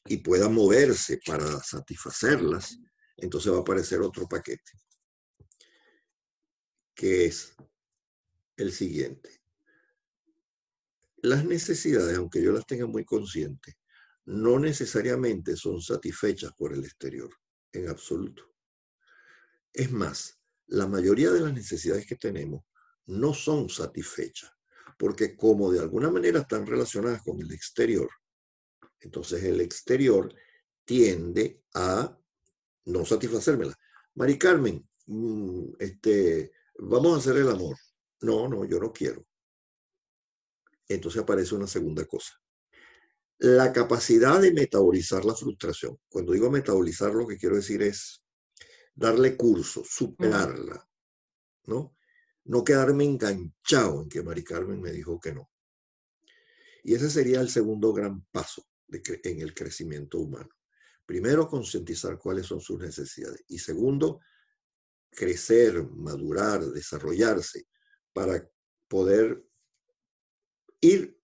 y 0.05 0.17
pueda 0.17 0.49
moverse 0.49 1.19
para 1.25 1.45
satisfacerlas, 1.61 2.79
entonces 3.17 3.51
va 3.51 3.57
a 3.57 3.61
aparecer 3.61 3.99
otro 4.01 4.27
paquete, 4.27 4.71
que 6.93 7.25
es 7.25 7.55
el 8.55 8.71
siguiente. 8.71 9.41
Las 11.21 11.43
necesidades, 11.43 12.17
aunque 12.17 12.41
yo 12.41 12.51
las 12.51 12.65
tenga 12.65 12.87
muy 12.87 13.03
conscientes, 13.03 13.75
no 14.29 14.59
necesariamente 14.59 15.55
son 15.55 15.81
satisfechas 15.81 16.53
por 16.53 16.73
el 16.73 16.83
exterior, 16.83 17.29
en 17.71 17.89
absoluto. 17.89 18.43
Es 19.73 19.91
más, 19.91 20.39
la 20.67 20.87
mayoría 20.87 21.31
de 21.31 21.41
las 21.41 21.53
necesidades 21.53 22.05
que 22.05 22.15
tenemos 22.15 22.63
no 23.05 23.33
son 23.33 23.69
satisfechas 23.69 24.51
porque 24.99 25.37
como 25.37 25.71
de 25.71 25.79
alguna 25.79 26.11
manera 26.11 26.41
están 26.41 26.67
relacionadas 26.67 27.21
con 27.21 27.39
el 27.39 27.51
exterior, 27.53 28.09
entonces 28.99 29.41
el 29.45 29.61
exterior 29.61 30.35
tiende 30.83 31.63
a 31.73 32.17
no 32.85 33.05
satisfacérmela. 33.05 33.73
Mari 34.15 34.37
Carmen, 34.37 34.87
mm, 35.05 35.73
este, 35.79 36.51
vamos 36.79 37.13
a 37.15 37.17
hacer 37.19 37.37
el 37.37 37.49
amor. 37.49 37.77
No, 38.21 38.49
no, 38.49 38.65
yo 38.65 38.79
no 38.79 38.91
quiero. 38.91 39.25
Entonces 40.87 41.21
aparece 41.21 41.55
una 41.55 41.67
segunda 41.67 42.03
cosa. 42.05 42.33
La 43.39 43.71
capacidad 43.71 44.41
de 44.41 44.51
metabolizar 44.51 45.23
la 45.25 45.35
frustración. 45.35 45.97
Cuando 46.09 46.33
digo 46.33 46.51
metabolizar, 46.51 47.13
lo 47.13 47.25
que 47.25 47.37
quiero 47.37 47.55
decir 47.55 47.81
es 47.81 48.21
darle 48.93 49.37
curso, 49.37 49.83
superarla, 49.85 50.85
¿no? 51.65 51.95
no 52.45 52.63
quedarme 52.63 53.05
enganchado 53.05 54.01
en 54.01 54.09
que 54.09 54.23
Mari 54.23 54.43
Carmen 54.43 54.81
me 54.81 54.91
dijo 54.91 55.19
que 55.19 55.33
no. 55.33 55.49
Y 56.83 56.95
ese 56.95 57.09
sería 57.09 57.41
el 57.41 57.49
segundo 57.49 57.93
gran 57.93 58.25
paso 58.31 58.65
en 58.89 59.41
el 59.41 59.53
crecimiento 59.53 60.19
humano. 60.19 60.49
Primero, 61.05 61.47
concientizar 61.47 62.17
cuáles 62.17 62.47
son 62.47 62.59
sus 62.59 62.79
necesidades. 62.79 63.43
Y 63.47 63.59
segundo, 63.59 64.19
crecer, 65.11 65.87
madurar, 65.91 66.63
desarrollarse 66.65 67.67
para 68.13 68.49
poder 68.87 69.43
ir 70.81 71.19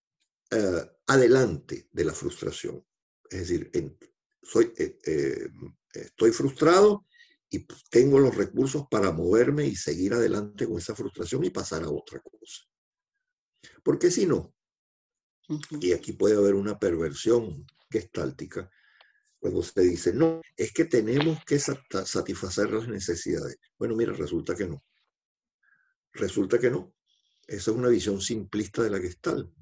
eh, 0.50 0.90
adelante 1.06 1.88
de 1.92 2.04
la 2.04 2.12
frustración. 2.12 2.84
Es 3.30 3.48
decir, 3.48 3.70
soy, 4.42 4.72
eh, 4.78 4.98
eh, 5.04 5.48
estoy 5.92 6.30
frustrado 6.32 7.06
y 7.48 7.60
pues, 7.60 7.84
tengo 7.90 8.18
los 8.18 8.34
recursos 8.34 8.86
para 8.90 9.12
moverme 9.12 9.66
y 9.66 9.76
seguir 9.76 10.14
adelante 10.14 10.66
con 10.66 10.78
esa 10.78 10.94
frustración 10.94 11.44
y 11.44 11.50
pasar 11.50 11.82
a 11.82 11.90
otra 11.90 12.20
cosa. 12.20 12.64
Porque 13.82 14.10
si 14.10 14.26
no, 14.26 14.54
y 15.80 15.92
aquí 15.92 16.12
puede 16.12 16.36
haber 16.36 16.54
una 16.54 16.78
perversión 16.78 17.66
gestáltica, 17.90 18.70
cuando 19.38 19.62
se 19.62 19.80
dice, 19.82 20.12
no, 20.12 20.40
es 20.56 20.72
que 20.72 20.86
tenemos 20.86 21.44
que 21.44 21.58
satisfacer 21.58 22.70
las 22.70 22.88
necesidades. 22.88 23.58
Bueno, 23.78 23.94
mira, 23.94 24.12
resulta 24.12 24.56
que 24.56 24.66
no. 24.66 24.82
Resulta 26.12 26.58
que 26.58 26.70
no. 26.70 26.94
Esa 27.46 27.70
es 27.70 27.76
una 27.76 27.88
visión 27.88 28.20
simplista 28.20 28.82
de 28.82 28.90
la 28.90 28.98
gestal, 28.98 29.52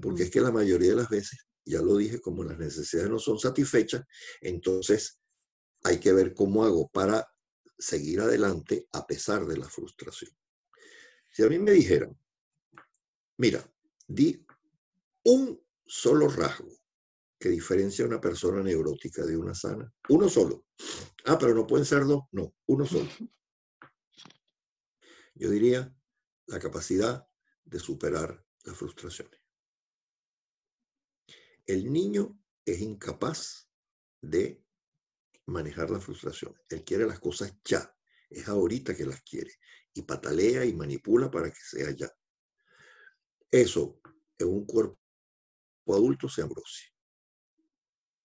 porque 0.00 0.24
es 0.24 0.30
que 0.30 0.40
la 0.40 0.52
mayoría 0.52 0.90
de 0.90 0.96
las 0.96 1.08
veces, 1.08 1.46
ya 1.64 1.80
lo 1.80 1.96
dije, 1.96 2.20
como 2.20 2.44
las 2.44 2.58
necesidades 2.58 3.10
no 3.10 3.18
son 3.18 3.38
satisfechas, 3.38 4.02
entonces 4.40 5.20
hay 5.82 5.98
que 5.98 6.12
ver 6.12 6.34
cómo 6.34 6.64
hago 6.64 6.88
para 6.88 7.26
seguir 7.78 8.20
adelante 8.20 8.88
a 8.92 9.06
pesar 9.06 9.46
de 9.46 9.58
la 9.58 9.68
frustración. 9.68 10.30
Si 11.30 11.42
a 11.42 11.48
mí 11.48 11.58
me 11.58 11.72
dijeran, 11.72 12.16
mira, 13.38 13.64
di 14.06 14.46
un 15.24 15.60
solo 15.84 16.28
rasgo 16.28 16.72
que 17.38 17.48
diferencia 17.50 18.04
a 18.04 18.08
una 18.08 18.20
persona 18.20 18.62
neurótica 18.62 19.24
de 19.26 19.36
una 19.36 19.54
sana, 19.54 19.92
uno 20.08 20.28
solo. 20.28 20.66
Ah, 21.26 21.36
pero 21.38 21.54
no 21.54 21.66
pueden 21.66 21.84
ser 21.84 22.04
dos, 22.04 22.22
no, 22.32 22.54
uno 22.66 22.86
solo. 22.86 23.08
Yo 25.34 25.50
diría 25.50 25.94
la 26.46 26.58
capacidad 26.58 27.26
de 27.64 27.78
superar 27.78 28.44
las 28.62 28.76
frustraciones. 28.76 29.43
El 31.66 31.92
niño 31.92 32.38
es 32.64 32.80
incapaz 32.80 33.68
de 34.20 34.62
manejar 35.46 35.90
la 35.90 36.00
frustración. 36.00 36.54
Él 36.68 36.84
quiere 36.84 37.06
las 37.06 37.20
cosas 37.20 37.54
ya. 37.64 37.94
Es 38.30 38.48
ahorita 38.48 38.94
que 38.94 39.06
las 39.06 39.22
quiere. 39.22 39.52
Y 39.94 40.02
patalea 40.02 40.64
y 40.64 40.74
manipula 40.74 41.30
para 41.30 41.50
que 41.50 41.60
sea 41.60 41.90
ya. 41.90 42.10
Eso 43.50 44.00
en 44.38 44.48
un 44.48 44.66
cuerpo 44.66 44.98
adulto 45.88 46.28
se 46.28 46.42
ambrosia. 46.42 46.88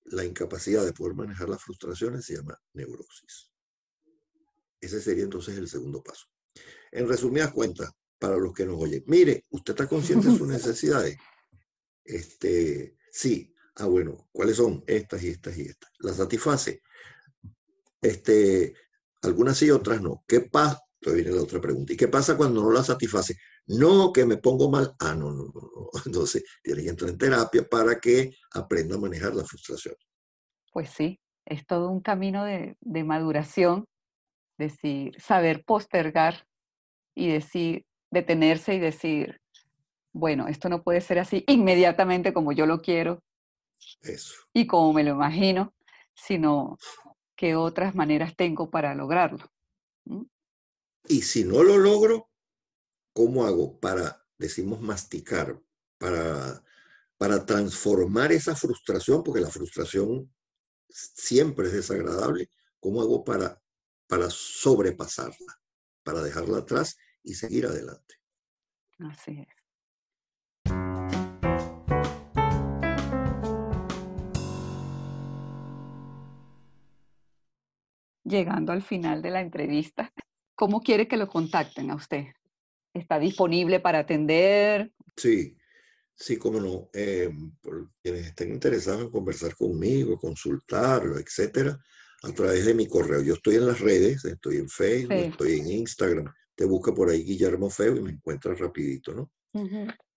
La 0.05 0.25
incapacidad 0.25 0.85
de 0.85 0.93
poder 0.93 1.13
manejar 1.13 1.49
las 1.49 1.61
frustraciones 1.61 2.25
se 2.25 2.37
llama 2.37 2.59
neurosis. 2.73 3.51
Ese 4.81 5.01
sería 5.01 5.23
entonces 5.23 5.57
el 5.57 5.67
segundo 5.67 6.01
paso. 6.01 6.25
En 6.91 7.07
resumidas 7.07 7.51
cuentas, 7.51 7.91
para 8.17 8.37
los 8.37 8.53
que 8.53 8.65
nos 8.65 8.81
oyen, 8.81 9.03
mire, 9.07 9.45
usted 9.49 9.73
está 9.73 9.87
consciente 9.87 10.29
de 10.29 10.37
sus 10.37 10.47
necesidades. 10.47 11.17
Este, 12.03 12.97
sí, 13.11 13.53
ah, 13.75 13.85
bueno, 13.85 14.29
¿cuáles 14.31 14.57
son? 14.57 14.83
Estas 14.87 15.23
y 15.23 15.29
estas 15.29 15.57
y 15.57 15.61
estas. 15.63 15.91
¿Las 15.99 16.17
satisface? 16.17 16.81
Este, 18.01 18.73
algunas 19.21 19.57
sí, 19.57 19.69
otras 19.71 20.01
no. 20.01 20.23
¿Qué 20.27 20.41
pasa? 20.41 20.81
Entonces 21.01 21.23
viene 21.23 21.37
la 21.37 21.43
otra 21.43 21.61
pregunta. 21.61 21.93
¿Y 21.93 21.97
qué 21.97 22.07
pasa 22.07 22.35
cuando 22.35 22.61
no 22.61 22.71
la 22.71 22.83
satisface? 22.83 23.37
No, 23.67 24.11
que 24.11 24.25
me 24.25 24.37
pongo 24.37 24.69
mal. 24.69 24.93
Ah, 24.99 25.15
no, 25.15 25.31
no, 25.31 25.45
no. 25.53 25.89
Entonces, 26.05 26.43
tiene 26.61 26.83
que 26.83 26.89
entrar 26.89 27.09
en 27.11 27.17
terapia 27.17 27.63
para 27.67 27.99
que 27.99 28.35
aprenda 28.53 28.95
a 28.95 28.99
manejar 28.99 29.33
la 29.33 29.45
frustración. 29.45 29.95
Pues 30.71 30.89
sí, 30.89 31.19
es 31.45 31.65
todo 31.65 31.89
un 31.89 32.01
camino 32.01 32.43
de, 32.43 32.75
de 32.81 33.03
maduración, 33.03 33.85
decir, 34.57 35.19
saber 35.21 35.63
postergar 35.63 36.45
y 37.15 37.31
decir, 37.31 37.85
detenerse 38.11 38.75
y 38.75 38.79
decir, 38.79 39.38
bueno, 40.11 40.47
esto 40.47 40.69
no 40.69 40.83
puede 40.83 41.01
ser 41.01 41.19
así 41.19 41.43
inmediatamente 41.47 42.33
como 42.33 42.51
yo 42.51 42.65
lo 42.65 42.81
quiero. 42.81 43.23
Eso. 44.01 44.35
Y 44.53 44.67
como 44.67 44.93
me 44.93 45.03
lo 45.03 45.11
imagino, 45.11 45.73
sino 46.13 46.77
qué 47.35 47.55
otras 47.55 47.95
maneras 47.95 48.35
tengo 48.35 48.69
para 48.69 48.95
lograrlo. 48.95 49.49
Y 51.07 51.21
si 51.21 51.43
no 51.43 51.63
lo 51.63 51.77
logro, 51.77 52.29
¿cómo 53.13 53.45
hago 53.45 53.79
para, 53.79 54.25
decimos, 54.37 54.81
masticar, 54.81 55.59
para, 55.97 56.63
para 57.17 57.45
transformar 57.45 58.31
esa 58.31 58.55
frustración? 58.55 59.23
Porque 59.23 59.41
la 59.41 59.49
frustración 59.49 60.33
siempre 60.89 61.67
es 61.67 61.73
desagradable. 61.73 62.49
¿Cómo 62.79 63.01
hago 63.01 63.23
para, 63.23 63.61
para 64.07 64.29
sobrepasarla, 64.29 65.61
para 66.03 66.21
dejarla 66.21 66.59
atrás 66.59 66.97
y 67.23 67.35
seguir 67.35 67.65
adelante? 67.65 68.15
Así 68.99 69.39
es. 69.39 69.58
Llegando 78.29 78.71
al 78.71 78.81
final 78.81 79.21
de 79.21 79.31
la 79.31 79.41
entrevista. 79.41 80.13
¿Cómo 80.55 80.81
quiere 80.81 81.07
que 81.07 81.17
lo 81.17 81.27
contacten 81.27 81.91
a 81.91 81.95
usted? 81.95 82.25
¿Está 82.93 83.19
disponible 83.19 83.79
para 83.79 83.99
atender? 83.99 84.91
Sí, 85.15 85.57
sí, 86.15 86.37
cómo 86.37 86.59
no. 86.59 86.89
Eh, 86.93 87.29
por 87.61 87.91
quienes 88.01 88.27
estén 88.27 88.51
interesados 88.51 89.01
en 89.01 89.09
conversar 89.09 89.55
conmigo, 89.55 90.17
consultarlo, 90.17 91.17
etcétera, 91.17 91.77
a 92.23 92.31
través 92.31 92.65
de 92.65 92.73
mi 92.73 92.87
correo. 92.87 93.21
Yo 93.21 93.33
estoy 93.35 93.55
en 93.55 93.67
las 93.67 93.79
redes, 93.79 94.23
estoy 94.25 94.57
en 94.57 94.69
Facebook, 94.69 95.13
estoy 95.13 95.59
en 95.59 95.67
Instagram. 95.67 96.33
Te 96.55 96.65
busca 96.65 96.93
por 96.93 97.09
ahí 97.09 97.23
Guillermo 97.23 97.69
Feo 97.69 97.95
y 97.95 98.01
me 98.01 98.11
encuentras 98.11 98.59
rapidito, 98.59 99.13
¿no? 99.13 99.31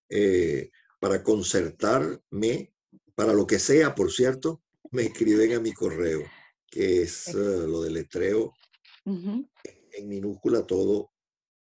Eh, 0.08 0.70
para 0.98 1.22
concertarme, 1.22 2.72
para 3.14 3.32
lo 3.32 3.46
que 3.46 3.58
sea, 3.58 3.94
por 3.94 4.10
cierto, 4.10 4.62
me 4.90 5.02
escriben 5.02 5.52
a 5.52 5.60
mi 5.60 5.72
correo 5.72 6.22
que 6.72 7.02
es 7.02 7.28
eh, 7.28 7.34
lo 7.34 7.82
del 7.82 7.92
letreo 7.92 8.54
en 9.04 10.08
minúscula 10.08 10.66
todo, 10.66 11.12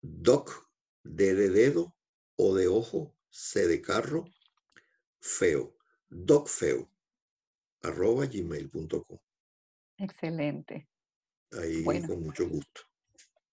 doc, 0.03 0.69
D 1.05 1.35
de 1.35 1.49
dedo, 1.49 1.95
O 2.37 2.55
de 2.55 2.67
ojo, 2.67 3.15
C 3.31 3.67
de 3.69 3.81
carro, 3.81 4.25
feo, 5.21 5.77
doc 6.09 6.49
feo, 6.49 6.91
arroba 7.83 8.27
gmail.com. 8.27 9.19
Excelente. 9.99 10.89
Ahí 11.53 11.85
con 11.85 12.23
mucho 12.25 12.49
gusto. 12.49 12.83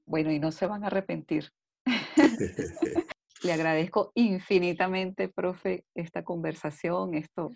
Bueno, 0.06 0.32
y 0.32 0.40
no 0.40 0.52
se 0.52 0.66
van 0.66 0.84
a 0.84 0.88
arrepentir. 0.88 1.50
Le 3.44 3.54
agradezco 3.54 4.12
infinitamente, 4.16 5.30
profe, 5.30 5.86
esta 5.94 6.24
conversación. 6.24 7.14
Esto 7.14 7.56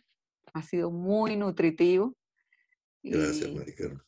ha 0.53 0.61
sido 0.61 0.91
muy 0.91 1.35
nutritivo. 1.35 2.13
Gracias, 3.10 3.51
Maricarmen. 3.51 4.01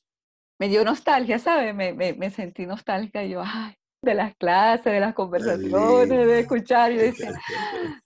Me 0.60 0.68
dio 0.68 0.84
nostalgia, 0.84 1.40
¿sabes? 1.40 1.74
Me, 1.74 1.94
me, 1.94 2.14
me, 2.14 2.30
sentí 2.30 2.66
nostálgica 2.66 3.24
yo, 3.24 3.42
ay, 3.44 3.74
de 4.02 4.14
las 4.14 4.36
clases, 4.36 4.92
de 4.92 5.00
las 5.00 5.14
conversaciones, 5.14 6.28
de 6.28 6.40
escuchar. 6.40 6.92
Y 6.92 6.98
decía, 6.98 7.34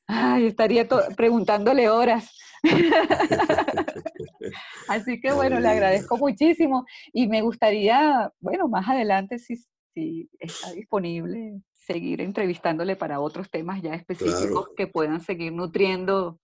ay, 0.08 0.48
estaría 0.48 0.88
preguntándole 1.18 1.89
horas. 1.89 2.30
Así 4.88 5.20
que 5.20 5.34
bueno, 5.34 5.60
le 5.60 5.68
agradezco 5.68 6.18
muchísimo 6.18 6.86
y 7.12 7.28
me 7.28 7.41
gustaría, 7.41 8.32
bueno, 8.39 8.68
más 8.68 8.88
adelante, 8.88 9.39
si, 9.39 9.58
si 9.94 10.30
está 10.39 10.72
disponible, 10.72 11.62
seguir 11.72 12.22
entrevistándole 12.22 12.96
para 12.96 13.20
otros 13.20 13.50
temas 13.50 13.82
ya 13.82 13.94
específicos 13.94 14.70
que 14.76 14.88
puedan 14.88 15.22
seguir 15.22 15.54
nutriendo 15.54 16.39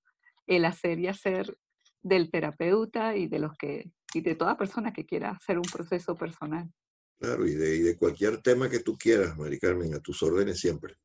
el 0.47 0.65
hacer 0.65 0.99
y 0.99 1.07
hacer 1.07 1.55
del 2.01 2.31
terapeuta 2.31 3.15
y 3.15 3.27
de 3.27 3.39
los 3.39 3.57
que 3.57 3.91
y 4.13 4.21
de 4.21 4.35
toda 4.35 4.57
persona 4.57 4.91
que 4.91 5.05
quiera 5.05 5.31
hacer 5.31 5.57
un 5.57 5.65
proceso 5.71 6.15
personal. 6.15 6.71
Claro, 7.19 7.45
y 7.45 7.53
de, 7.53 7.75
y 7.75 7.79
de 7.81 7.97
cualquier 7.97 8.41
tema 8.41 8.69
que 8.69 8.79
tú 8.79 8.97
quieras, 8.97 9.37
Mari 9.37 9.59
Carmen, 9.59 9.93
a 9.93 9.99
tus 9.99 10.23
órdenes 10.23 10.59
siempre. 10.59 10.95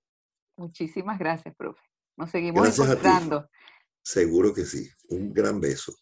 Muchísimas 0.56 1.18
gracias, 1.18 1.54
profe. 1.56 1.82
Nos 2.16 2.30
seguimos 2.30 2.78
encontrando. 2.78 3.48
Seguro 4.02 4.54
que 4.54 4.64
sí. 4.64 4.88
Un 5.08 5.32
gran 5.32 5.60
beso. 5.60 5.92